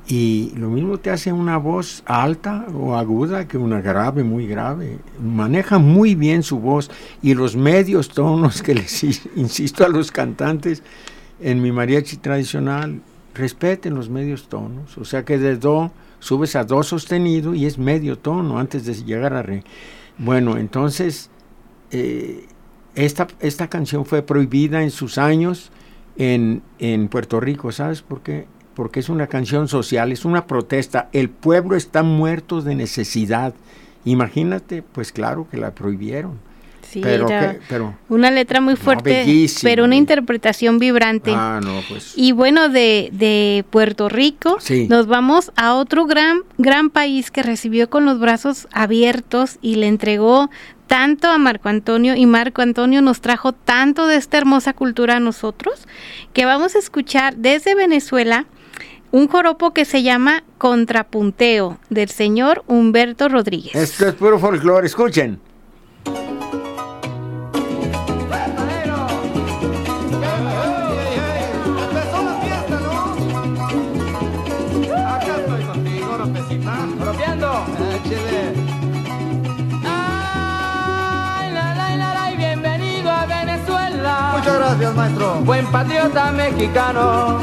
[0.08, 5.00] Y lo mismo te hace una voz alta o aguda que una grave, muy grave.
[5.22, 6.90] Maneja muy bien su voz
[7.22, 9.04] y los medios tonos que les
[9.36, 10.82] insisto a los cantantes
[11.42, 13.02] en mi mariachi tradicional,
[13.36, 14.98] respeten los medios tonos.
[14.98, 18.94] O sea que de do subes a do sostenido y es medio tono antes de
[18.94, 19.66] llegar a re.
[20.20, 21.30] Bueno, entonces
[21.92, 22.46] eh,
[22.94, 25.72] esta, esta canción fue prohibida en sus años
[26.18, 28.46] en, en Puerto Rico, ¿sabes por qué?
[28.76, 31.10] Porque es una canción social, es una protesta.
[31.14, 33.54] El pueblo está muerto de necesidad.
[34.04, 36.38] Imagínate, pues claro que la prohibieron.
[36.90, 41.32] Sí, pero, que, pero, una letra muy fuerte, no, pero una interpretación vibrante.
[41.36, 42.14] Ah, no, pues.
[42.16, 44.88] Y bueno, de, de Puerto Rico sí.
[44.90, 49.88] nos vamos a otro gran, gran país que recibió con los brazos abiertos y le
[49.88, 50.50] entregó
[50.88, 55.20] tanto a Marco Antonio y Marco Antonio nos trajo tanto de esta hermosa cultura a
[55.20, 55.88] nosotros
[56.34, 58.48] que vamos a escuchar desde Venezuela
[59.12, 63.76] un joropo que se llama Contrapunteo del señor Humberto Rodríguez.
[63.76, 65.40] Esto es puro folclore, escuchen.
[85.00, 85.36] Maestro.
[85.46, 87.40] Buen patriota mexicano.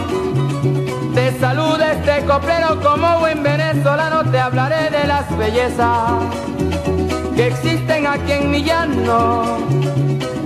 [1.15, 4.31] Te saluda este coplero como buen venezolano.
[4.31, 6.23] Te hablaré de las bellezas
[7.35, 9.59] que existen aquí en mi llano.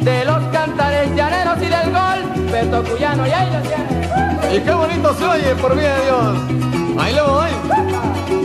[0.02, 3.26] De los cantares llaneros y del golpe tocuyano.
[3.26, 4.54] Y ahí lo tienes.
[4.54, 7.02] Y qué bonito se oye, por vida de Dios.
[7.02, 8.39] Ahí lo voy.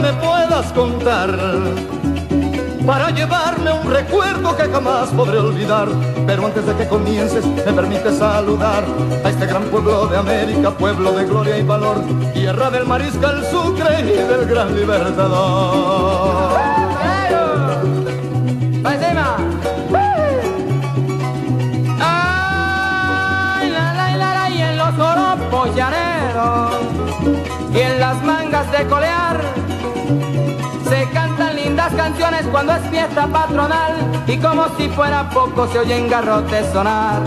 [0.00, 1.30] Me puedas contar
[2.86, 5.88] para llevarme un recuerdo que jamás podré olvidar.
[6.26, 8.84] Pero antes de que comiences, me permite saludar
[9.24, 14.00] a este gran pueblo de América, pueblo de gloria y valor, tierra del mariscal Sucre
[14.00, 16.58] y del gran libertador.
[22.02, 26.72] Ay, la, la, la, y en los oropos llaneros
[27.74, 29.59] y en las mangas de colear
[32.50, 33.94] cuando es fiesta patronal
[34.26, 37.22] y como si fuera poco se oyen garrotes sonar.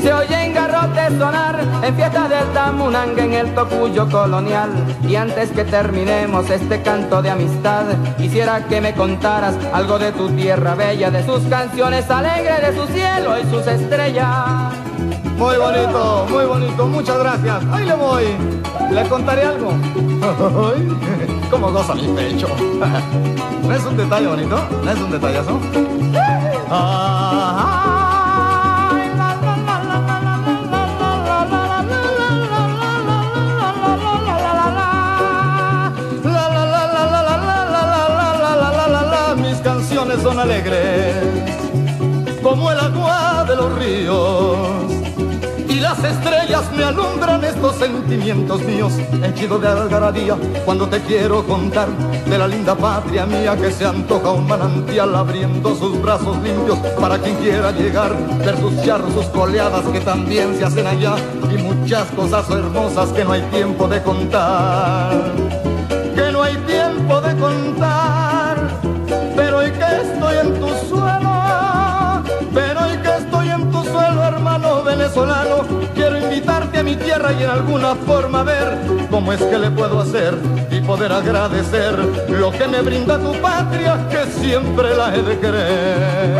[0.00, 4.70] Se oyen garrotes sonar en fiesta del Tamunanga en el Tocuyo colonial.
[5.08, 7.86] Y antes que terminemos este canto de amistad,
[8.18, 12.86] quisiera que me contaras algo de tu tierra bella, de sus canciones alegres, de su
[12.86, 14.83] cielo y sus estrellas.
[15.36, 17.64] Muy bonito, muy bonito, muchas gracias.
[17.72, 18.24] Ahí le voy.
[18.90, 19.70] ¿Le contaré algo?
[21.50, 22.48] ¿Cómo goza mi pecho?
[23.62, 24.58] ¿No es un detalle bonito?
[24.84, 25.60] ¿No es un detallazo?
[39.62, 41.16] Canciones son alegres
[42.42, 45.03] como el agua de los ríos
[45.84, 51.88] las estrellas me alumbran estos sentimientos míos, henchido de algarabía cuando te quiero contar
[52.24, 57.18] de la linda patria mía que se antoja un manantial abriendo sus brazos limpios para
[57.18, 61.16] quien quiera llegar, ver sus charros, sus coleadas que también se hacen allá
[61.52, 65.12] y muchas cosas hermosas que no hay tiempo de contar,
[77.38, 78.78] y en alguna forma ver
[79.10, 80.34] cómo es que le puedo hacer
[80.70, 81.94] y poder agradecer
[82.28, 86.38] lo que me brinda tu patria, que siempre la he de querer.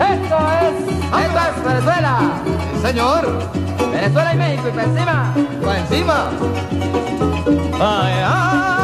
[0.00, 0.74] ¡Esto es!
[1.24, 2.42] ¡Esto es Venezuela!
[2.82, 3.38] señor.
[3.92, 5.34] Venezuela y México y para encima.
[5.64, 6.30] Para encima.
[7.80, 8.81] Ay, ay.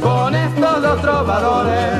[0.00, 1.94] Con estos dos trovadores.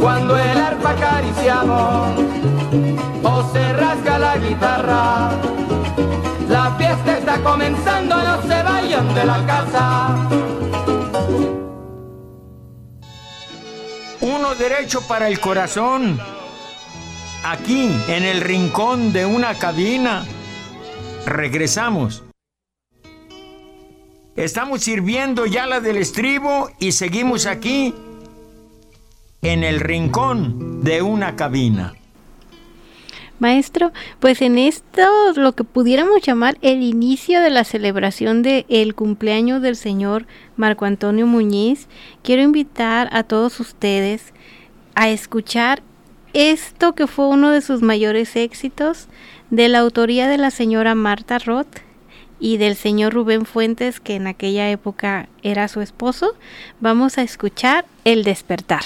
[0.00, 2.20] Cuando el arpa acariciamos
[3.22, 5.30] o se rasga la guitarra,
[6.48, 10.16] la fiesta está comenzando, no se vayan de la casa.
[14.20, 16.18] Uno derecho para el corazón.
[17.44, 20.24] Aquí, en el rincón de una cabina.
[21.26, 22.23] Regresamos.
[24.36, 27.94] Estamos sirviendo ya la del estribo y seguimos aquí
[29.42, 31.94] en el rincón de una cabina.
[33.38, 35.02] Maestro, pues en esto
[35.36, 40.26] lo que pudiéramos llamar el inicio de la celebración del el cumpleaños del señor
[40.56, 41.86] Marco Antonio Muñiz,
[42.22, 44.32] quiero invitar a todos ustedes
[44.96, 45.82] a escuchar
[46.32, 49.06] esto que fue uno de sus mayores éxitos
[49.50, 51.84] de la autoría de la señora Marta Roth
[52.38, 56.34] y del señor Rubén Fuentes, que en aquella época era su esposo.
[56.80, 58.82] Vamos a escuchar El despertar.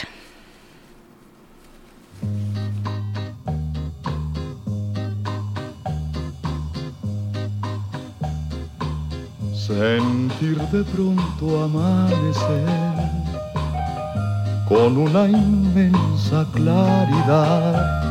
[9.55, 12.69] Sentir de pronto amanecer
[14.69, 18.03] con una inmensa claridad.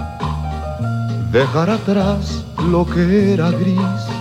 [1.32, 4.17] Dejar atrás lo que era gris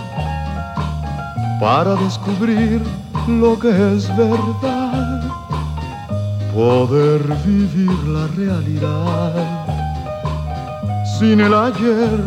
[1.59, 2.81] para descubrir
[3.27, 5.21] lo que es verdad.
[6.53, 9.67] Poder vivir la realidad.
[11.19, 12.19] Sin el ayer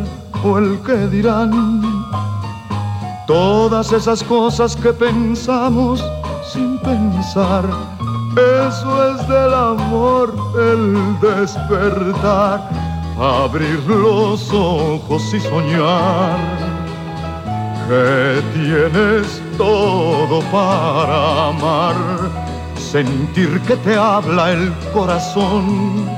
[0.44, 1.80] o el que dirán.
[3.26, 6.04] Todas esas cosas que pensamos
[6.52, 7.64] sin pensar,
[8.34, 12.68] eso es del amor, el despertar,
[13.16, 16.69] abrir los ojos y soñar
[17.90, 21.96] que tienes todo para amar
[22.78, 26.08] sentir que te habla el corazón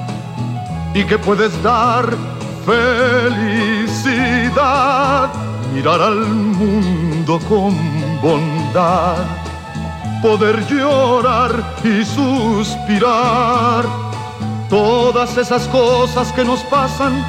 [0.93, 2.15] y que puedes dar
[2.67, 3.33] felicidad,
[5.73, 7.75] mirar al mundo con
[8.21, 9.25] bondad,
[10.21, 11.53] poder llorar
[11.83, 13.87] y suspirar,
[14.69, 17.25] todas esas cosas que nos pasan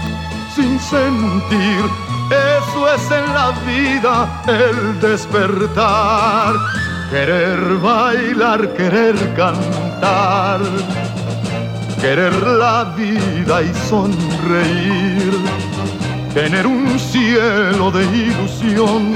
[0.54, 2.13] sin sentir.
[2.34, 6.56] Eso es en la vida el despertar.
[7.12, 10.62] Querer bailar, querer cantar,
[12.02, 15.32] querer la vida y sonreír,
[16.34, 19.14] tener un cielo de ilusión.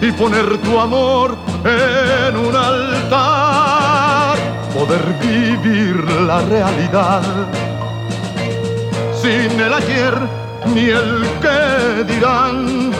[0.00, 4.36] Y poner tu amor en un altar,
[4.72, 7.22] poder vivir la realidad.
[9.22, 10.41] Sin el ayer
[10.74, 12.92] ni el que dirán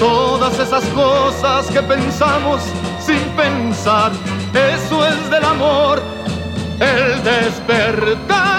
[0.00, 2.62] Todas esas cosas que pensamos
[3.04, 4.12] sin pensar,
[4.54, 6.00] eso es del amor,
[6.80, 8.49] el despertar.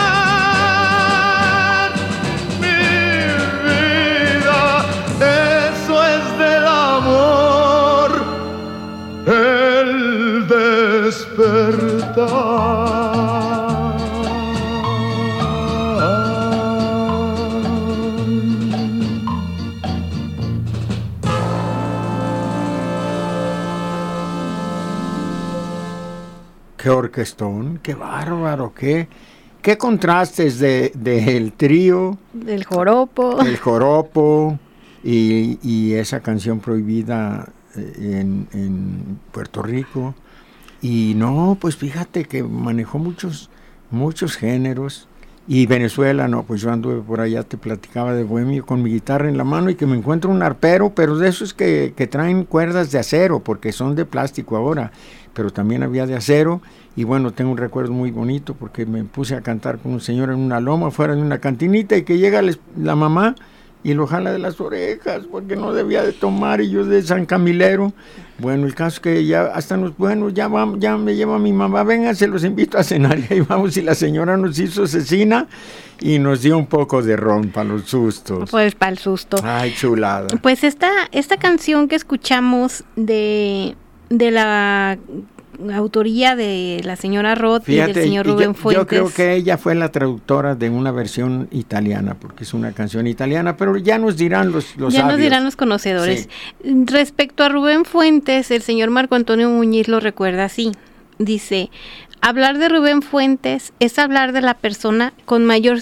[26.81, 29.07] Qué orquestón, qué bárbaro, qué,
[29.61, 32.17] qué contrastes del de, el trío.
[32.33, 33.39] Del joropo.
[33.41, 34.57] El joropo
[35.03, 40.15] y, esa canción prohibida eh, en, en, Puerto Rico.
[40.81, 43.49] Y no, pues fíjate que manejó muchos,
[43.91, 45.07] muchos géneros.
[45.47, 49.27] Y Venezuela, no, pues yo anduve por allá, te platicaba de Bohemio con mi guitarra
[49.27, 52.45] en la mano y que me encuentro un arpero, pero de esos que, que traen
[52.45, 54.91] cuerdas de acero, porque son de plástico ahora
[55.33, 56.61] pero también había de acero.
[56.95, 60.29] Y bueno, tengo un recuerdo muy bonito porque me puse a cantar con un señor
[60.29, 62.41] en una loma, fuera de una cantinita, y que llega
[62.77, 63.35] la mamá
[63.83, 67.25] y lo jala de las orejas porque no debía de tomar y yo de San
[67.25, 67.93] Camilero.
[68.37, 71.83] Bueno, el caso es que ya hasta nos, bueno, ya, ya me lleva mi mamá,
[71.83, 75.47] venga, se los invito a cenar y ahí vamos y la señora nos hizo asesina
[75.99, 78.49] y nos dio un poco de ron para los sustos.
[78.51, 79.37] Pues para el susto.
[79.43, 80.27] Ay, chulada.
[80.41, 83.75] Pues esta, esta canción que escuchamos de
[84.11, 84.97] de la
[85.73, 88.81] autoría de la señora Roth y del señor Rubén Fuentes.
[88.81, 93.07] Yo creo que ella fue la traductora de una versión italiana, porque es una canción
[93.07, 96.29] italiana, pero ya nos dirán los, los Ya nos dirán los conocedores.
[96.63, 100.71] Respecto a Rubén Fuentes, el señor Marco Antonio Muñiz lo recuerda así.
[101.19, 101.69] Dice,
[102.21, 105.79] hablar de Rubén Fuentes es hablar de la persona con mayor,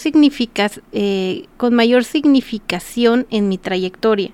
[0.91, 4.31] eh, con mayor significación en mi trayectoria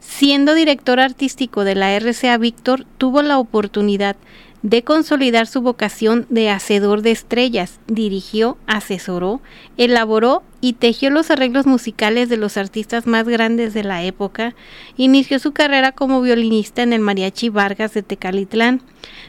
[0.00, 4.16] Siendo director artístico de la RCA Víctor, tuvo la oportunidad
[4.62, 7.80] de consolidar su vocación de hacedor de estrellas.
[7.86, 9.40] Dirigió, asesoró,
[9.76, 14.54] elaboró y tejió los arreglos musicales de los artistas más grandes de la época.
[14.96, 18.82] Inició su carrera como violinista en el Mariachi Vargas de Tecalitlán.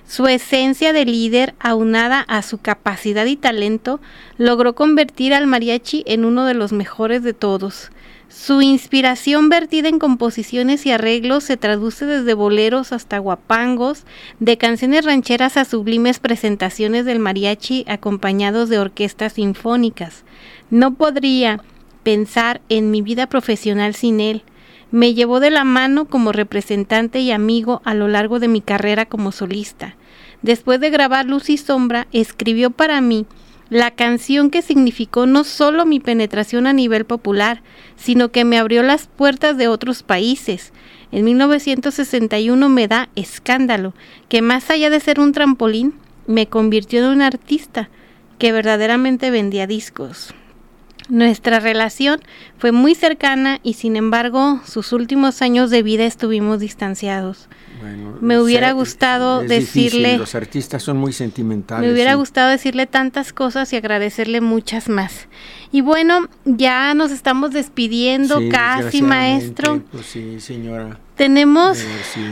[0.06, 4.02] Su esencia de líder, aunada a su capacidad y talento,
[4.38, 7.92] logró convertir al mariachi en uno de los mejores de todos.
[8.32, 14.06] Su inspiración vertida en composiciones y arreglos se traduce desde boleros hasta guapangos,
[14.40, 20.24] de canciones rancheras a sublimes presentaciones del mariachi acompañados de orquestas sinfónicas.
[20.70, 21.62] No podría
[22.04, 24.44] pensar en mi vida profesional sin él.
[24.92, 29.06] Me llevó de la mano como representante y amigo a lo largo de mi carrera
[29.06, 29.98] como solista.
[30.42, 33.26] Después de grabar Luz y Sombra, escribió para mí
[33.72, 37.64] la canción que significó no solo mi penetración a nivel popular,
[37.96, 40.74] sino que me abrió las puertas de otros países.
[41.14, 43.94] En 1961 me da escándalo,
[44.28, 45.94] que más allá de ser un trampolín,
[46.28, 47.90] me convirtió en un artista
[48.40, 50.34] que verdaderamente vendía discos.
[51.12, 52.22] Nuestra relación
[52.58, 57.50] fue muy cercana y sin embargo sus últimos años de vida estuvimos distanciados
[58.22, 60.18] me hubiera gustado decirle...
[60.18, 61.86] los artistas son muy sentimentales.
[61.86, 65.28] Me hubiera gustado decirle tantas cosas y agradecerle muchas más.
[65.72, 69.82] Y bueno, ya nos estamos despidiendo casi, maestro.
[69.92, 71.00] Pues sí, señora.
[71.16, 71.78] Tenemos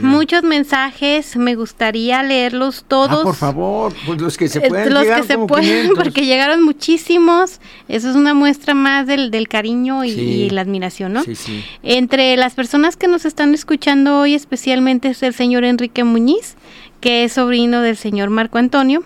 [0.02, 3.20] muchos mensajes, me gustaría leerlos todos.
[3.20, 4.92] Ah, por favor, pues los que se pueden.
[4.92, 7.60] Los que se pueden, porque llegaron muchísimos.
[7.88, 11.22] Eso es una muestra más del, del cariño y, la admiración, ¿no?
[11.22, 11.64] Sí, sí.
[11.82, 16.56] Entre las personas que nos están escuchando hoy, especialmente es el señor Enrique Muñiz,
[17.00, 19.04] que es sobrino del señor Marco Antonio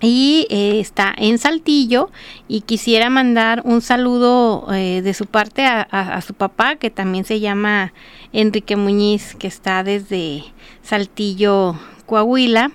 [0.00, 2.10] y eh, está en Saltillo
[2.48, 7.40] y quisiera mandar un saludo eh, de su parte a, su papá que también se
[7.40, 7.92] llama
[8.32, 10.44] Enrique Muñiz que está desde
[10.82, 12.72] Saltillo, Coahuila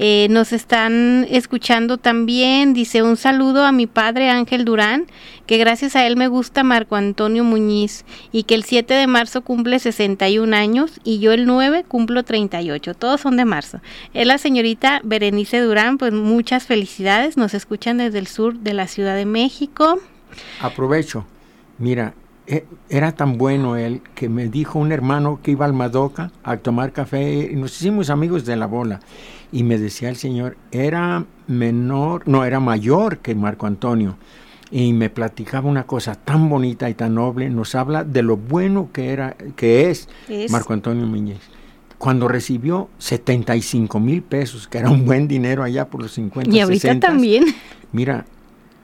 [0.00, 5.06] Eh, nos están escuchando también, dice un saludo a mi padre Ángel Durán,
[5.44, 9.42] que gracias a él me gusta Marco Antonio Muñiz y que el 7 de marzo
[9.42, 13.80] cumple 61 años y yo el 9 cumplo 38, todos son de marzo.
[14.14, 18.86] Es la señorita Berenice Durán, pues muchas felicidades, nos escuchan desde el sur de la
[18.86, 19.98] Ciudad de México.
[20.60, 21.26] Aprovecho,
[21.76, 22.14] mira,
[22.88, 26.92] era tan bueno él que me dijo un hermano que iba al Madoka a tomar
[26.92, 29.00] café y nos hicimos amigos de la bola.
[29.52, 34.16] Y me decía el señor, era menor, no, era mayor que Marco Antonio.
[34.70, 38.90] Y me platicaba una cosa tan bonita y tan noble, nos habla de lo bueno
[38.92, 40.08] que era, que es,
[40.50, 41.40] Marco Antonio Muñez.
[41.96, 46.54] Cuando recibió 75 mil pesos, que era un buen dinero allá por los 50.
[46.54, 47.44] Y ahorita también.
[47.92, 48.26] Mira,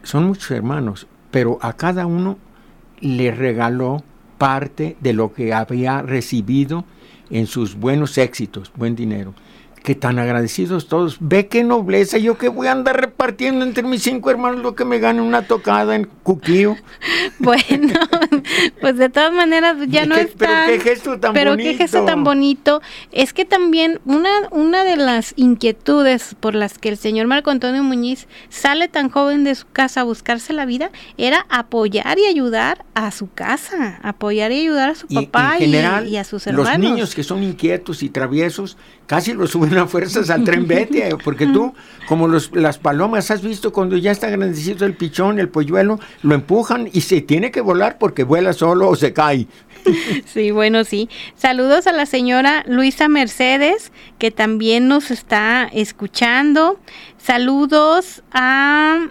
[0.02, 2.38] son muchos hermanos, pero a cada uno
[3.04, 4.02] le regaló
[4.38, 6.84] parte de lo que había recibido
[7.30, 9.34] en sus buenos éxitos, buen dinero
[9.84, 11.18] que tan agradecidos todos.
[11.20, 14.86] Ve qué nobleza, yo que voy a andar repartiendo entre mis cinco hermanos lo que
[14.86, 16.74] me gane una tocada en Cuquío.
[17.38, 17.92] bueno,
[18.80, 21.70] pues de todas maneras ya no es Pero qué gesto tan pero bonito.
[21.70, 22.80] qué gesto tan bonito.
[23.12, 27.82] Es que también una, una de las inquietudes por las que el señor Marco Antonio
[27.82, 32.86] Muñiz sale tan joven de su casa a buscarse la vida era apoyar y ayudar
[32.94, 36.70] a su casa, apoyar y ayudar a su papá y, y, a sus hermanos.
[36.70, 41.16] Los niños que son inquietos y traviesos casi los suben a fuerzas al tren vete,
[41.22, 41.74] porque tú,
[42.06, 46.34] como los, las palomas, has visto cuando ya está grandecito el pichón, el polluelo, lo
[46.34, 49.46] empujan y se tiene que volar porque vuela solo o se cae.
[50.26, 51.10] Sí, bueno, sí.
[51.36, 56.80] Saludos a la señora Luisa Mercedes, que también nos está escuchando.
[57.18, 59.08] Saludos a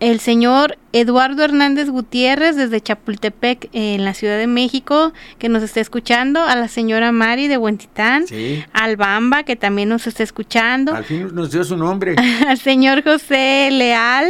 [0.00, 5.80] el señor Eduardo Hernández Gutiérrez desde Chapultepec en la Ciudad de México que nos está
[5.80, 8.24] escuchando, a la señora Mari de Buentitán,
[8.72, 10.94] al Bamba que también nos está escuchando.
[10.94, 12.16] Al fin nos dio su nombre.
[12.46, 14.28] al señor José Leal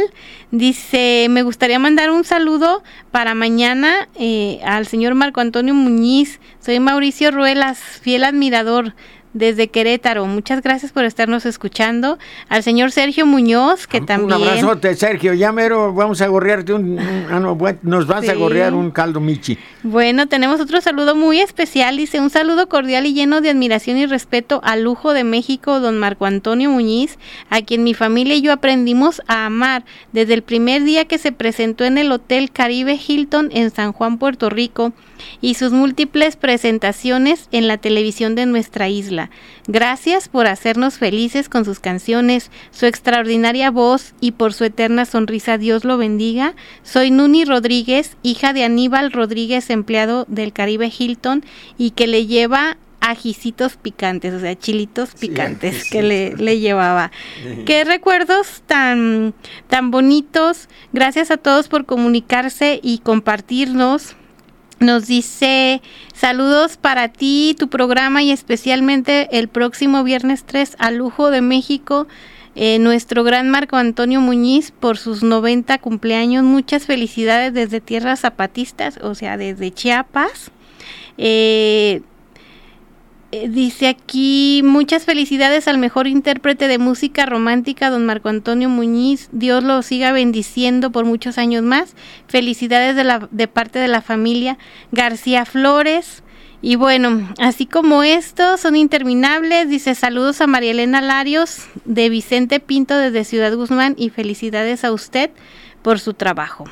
[0.51, 6.39] dice, me gustaría mandar un saludo para mañana eh, al señor Marco Antonio Muñiz.
[6.59, 8.93] Soy Mauricio Ruelas, fiel admirador
[9.33, 10.25] desde Querétaro.
[10.25, 12.17] Muchas gracias por estarnos escuchando.
[12.47, 14.41] Al señor Sergio Muñoz, que también.
[14.41, 15.33] Un abrazote, Sergio.
[15.33, 16.99] Ya mero vamos a gorrearte un.
[16.99, 19.57] Ah, no, nos vas a gorrear un caldo Michi.
[19.83, 21.97] Bueno, tenemos otro saludo muy especial.
[21.97, 25.97] Dice: Un saludo cordial y lleno de admiración y respeto al lujo de México, don
[25.97, 27.17] Marco Antonio Muñiz,
[27.49, 31.31] a quien mi familia y yo aprendimos a amar desde el primer día que se
[31.31, 34.93] presentó en el Hotel Caribe Hilton en San Juan, Puerto Rico
[35.41, 39.29] y sus múltiples presentaciones en la televisión de nuestra isla.
[39.67, 45.57] Gracias por hacernos felices con sus canciones, su extraordinaria voz y por su eterna sonrisa.
[45.57, 46.55] Dios lo bendiga.
[46.83, 51.45] Soy Nuni Rodríguez, hija de Aníbal Rodríguez, empleado del Caribe Hilton
[51.77, 57.11] y que le lleva ajicitos picantes, o sea, chilitos picantes que le, le, llevaba.
[57.65, 59.33] Qué recuerdos tan,
[59.67, 60.67] tan bonitos.
[60.91, 64.15] Gracias a todos por comunicarse y compartirnos
[64.79, 65.81] nos dice
[66.13, 72.07] saludos para ti, tu programa y especialmente el próximo viernes 3 a Lujo de México.
[72.55, 76.43] Eh, nuestro gran Marco Antonio Muñiz por sus 90 cumpleaños.
[76.43, 80.51] Muchas felicidades desde Tierras Zapatistas, o sea, desde Chiapas.
[81.17, 82.01] Eh,
[83.31, 89.29] eh, dice aquí, muchas felicidades al mejor intérprete de música romántica, don Marco Antonio Muñiz.
[89.31, 91.95] Dios lo siga bendiciendo por muchos años más.
[92.27, 94.57] Felicidades de, la, de parte de la familia
[94.91, 96.23] García Flores.
[96.61, 102.59] Y bueno, así como estos son interminables, dice saludos a María Elena Larios de Vicente
[102.59, 105.29] Pinto desde Ciudad Guzmán y felicidades a usted
[105.83, 106.65] por su trabajo.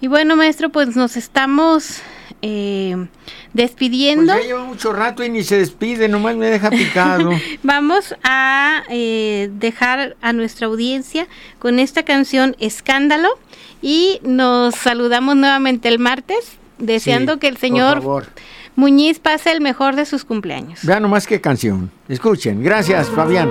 [0.00, 2.02] Y bueno, maestro, pues nos estamos
[2.42, 3.06] eh,
[3.52, 4.32] despidiendo.
[4.32, 7.30] Pues ya lleva mucho rato y ni se despide, nomás me deja picado.
[7.62, 11.26] Vamos a eh, dejar a nuestra audiencia
[11.58, 13.28] con esta canción Escándalo
[13.82, 18.02] y nos saludamos nuevamente el martes, deseando que el señor
[18.76, 20.80] Muñiz pase el mejor de sus cumpleaños.
[20.82, 21.90] Vean nomás qué canción.
[22.08, 22.62] Escuchen.
[22.62, 23.50] Gracias, Fabián.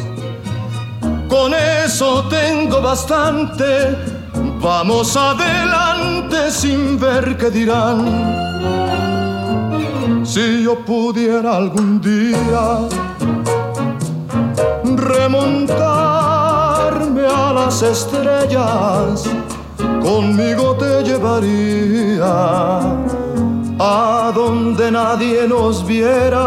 [1.31, 3.95] con eso tengo bastante.
[4.59, 8.01] Vamos adelante sin ver qué dirán.
[10.25, 12.79] Si yo pudiera algún día
[14.83, 15.77] remontarme
[17.25, 19.23] a las estrellas,
[20.01, 22.81] conmigo te llevaría
[23.79, 26.43] a donde nadie nos viera.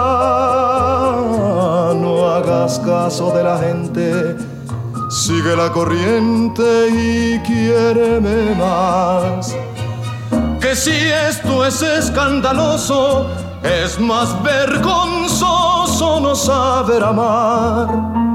[1.94, 4.36] No hagas caso de la gente,
[5.14, 9.54] sigue la corriente y quiéreme más.
[10.60, 13.30] Que si esto es escandaloso,
[13.62, 18.33] es más vergonzoso no saber amar.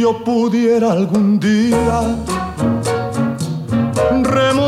[0.00, 2.16] Si yo pudiera algún día
[4.22, 4.64] remontarme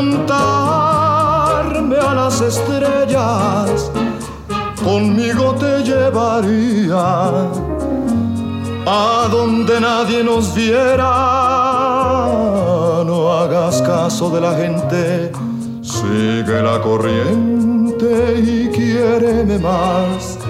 [1.97, 3.91] a las estrellas,
[4.85, 7.49] conmigo te llevaría
[8.85, 11.09] a donde nadie nos viera.
[13.07, 15.33] No hagas caso de la gente,
[15.81, 20.42] sigue la corriente y quiéreme más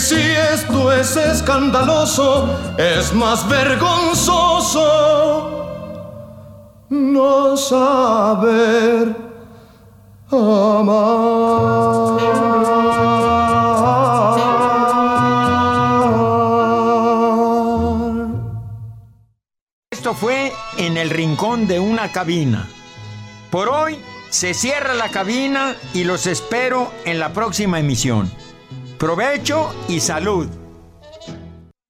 [0.00, 5.26] si esto es escandaloso, es más vergonzoso
[6.88, 9.16] no saber
[10.30, 11.16] amar.
[19.90, 22.68] Esto fue en el rincón de una cabina.
[23.50, 23.98] Por hoy
[24.30, 28.30] se cierra la cabina y los espero en la próxima emisión.
[28.98, 30.65] Provecho y salud.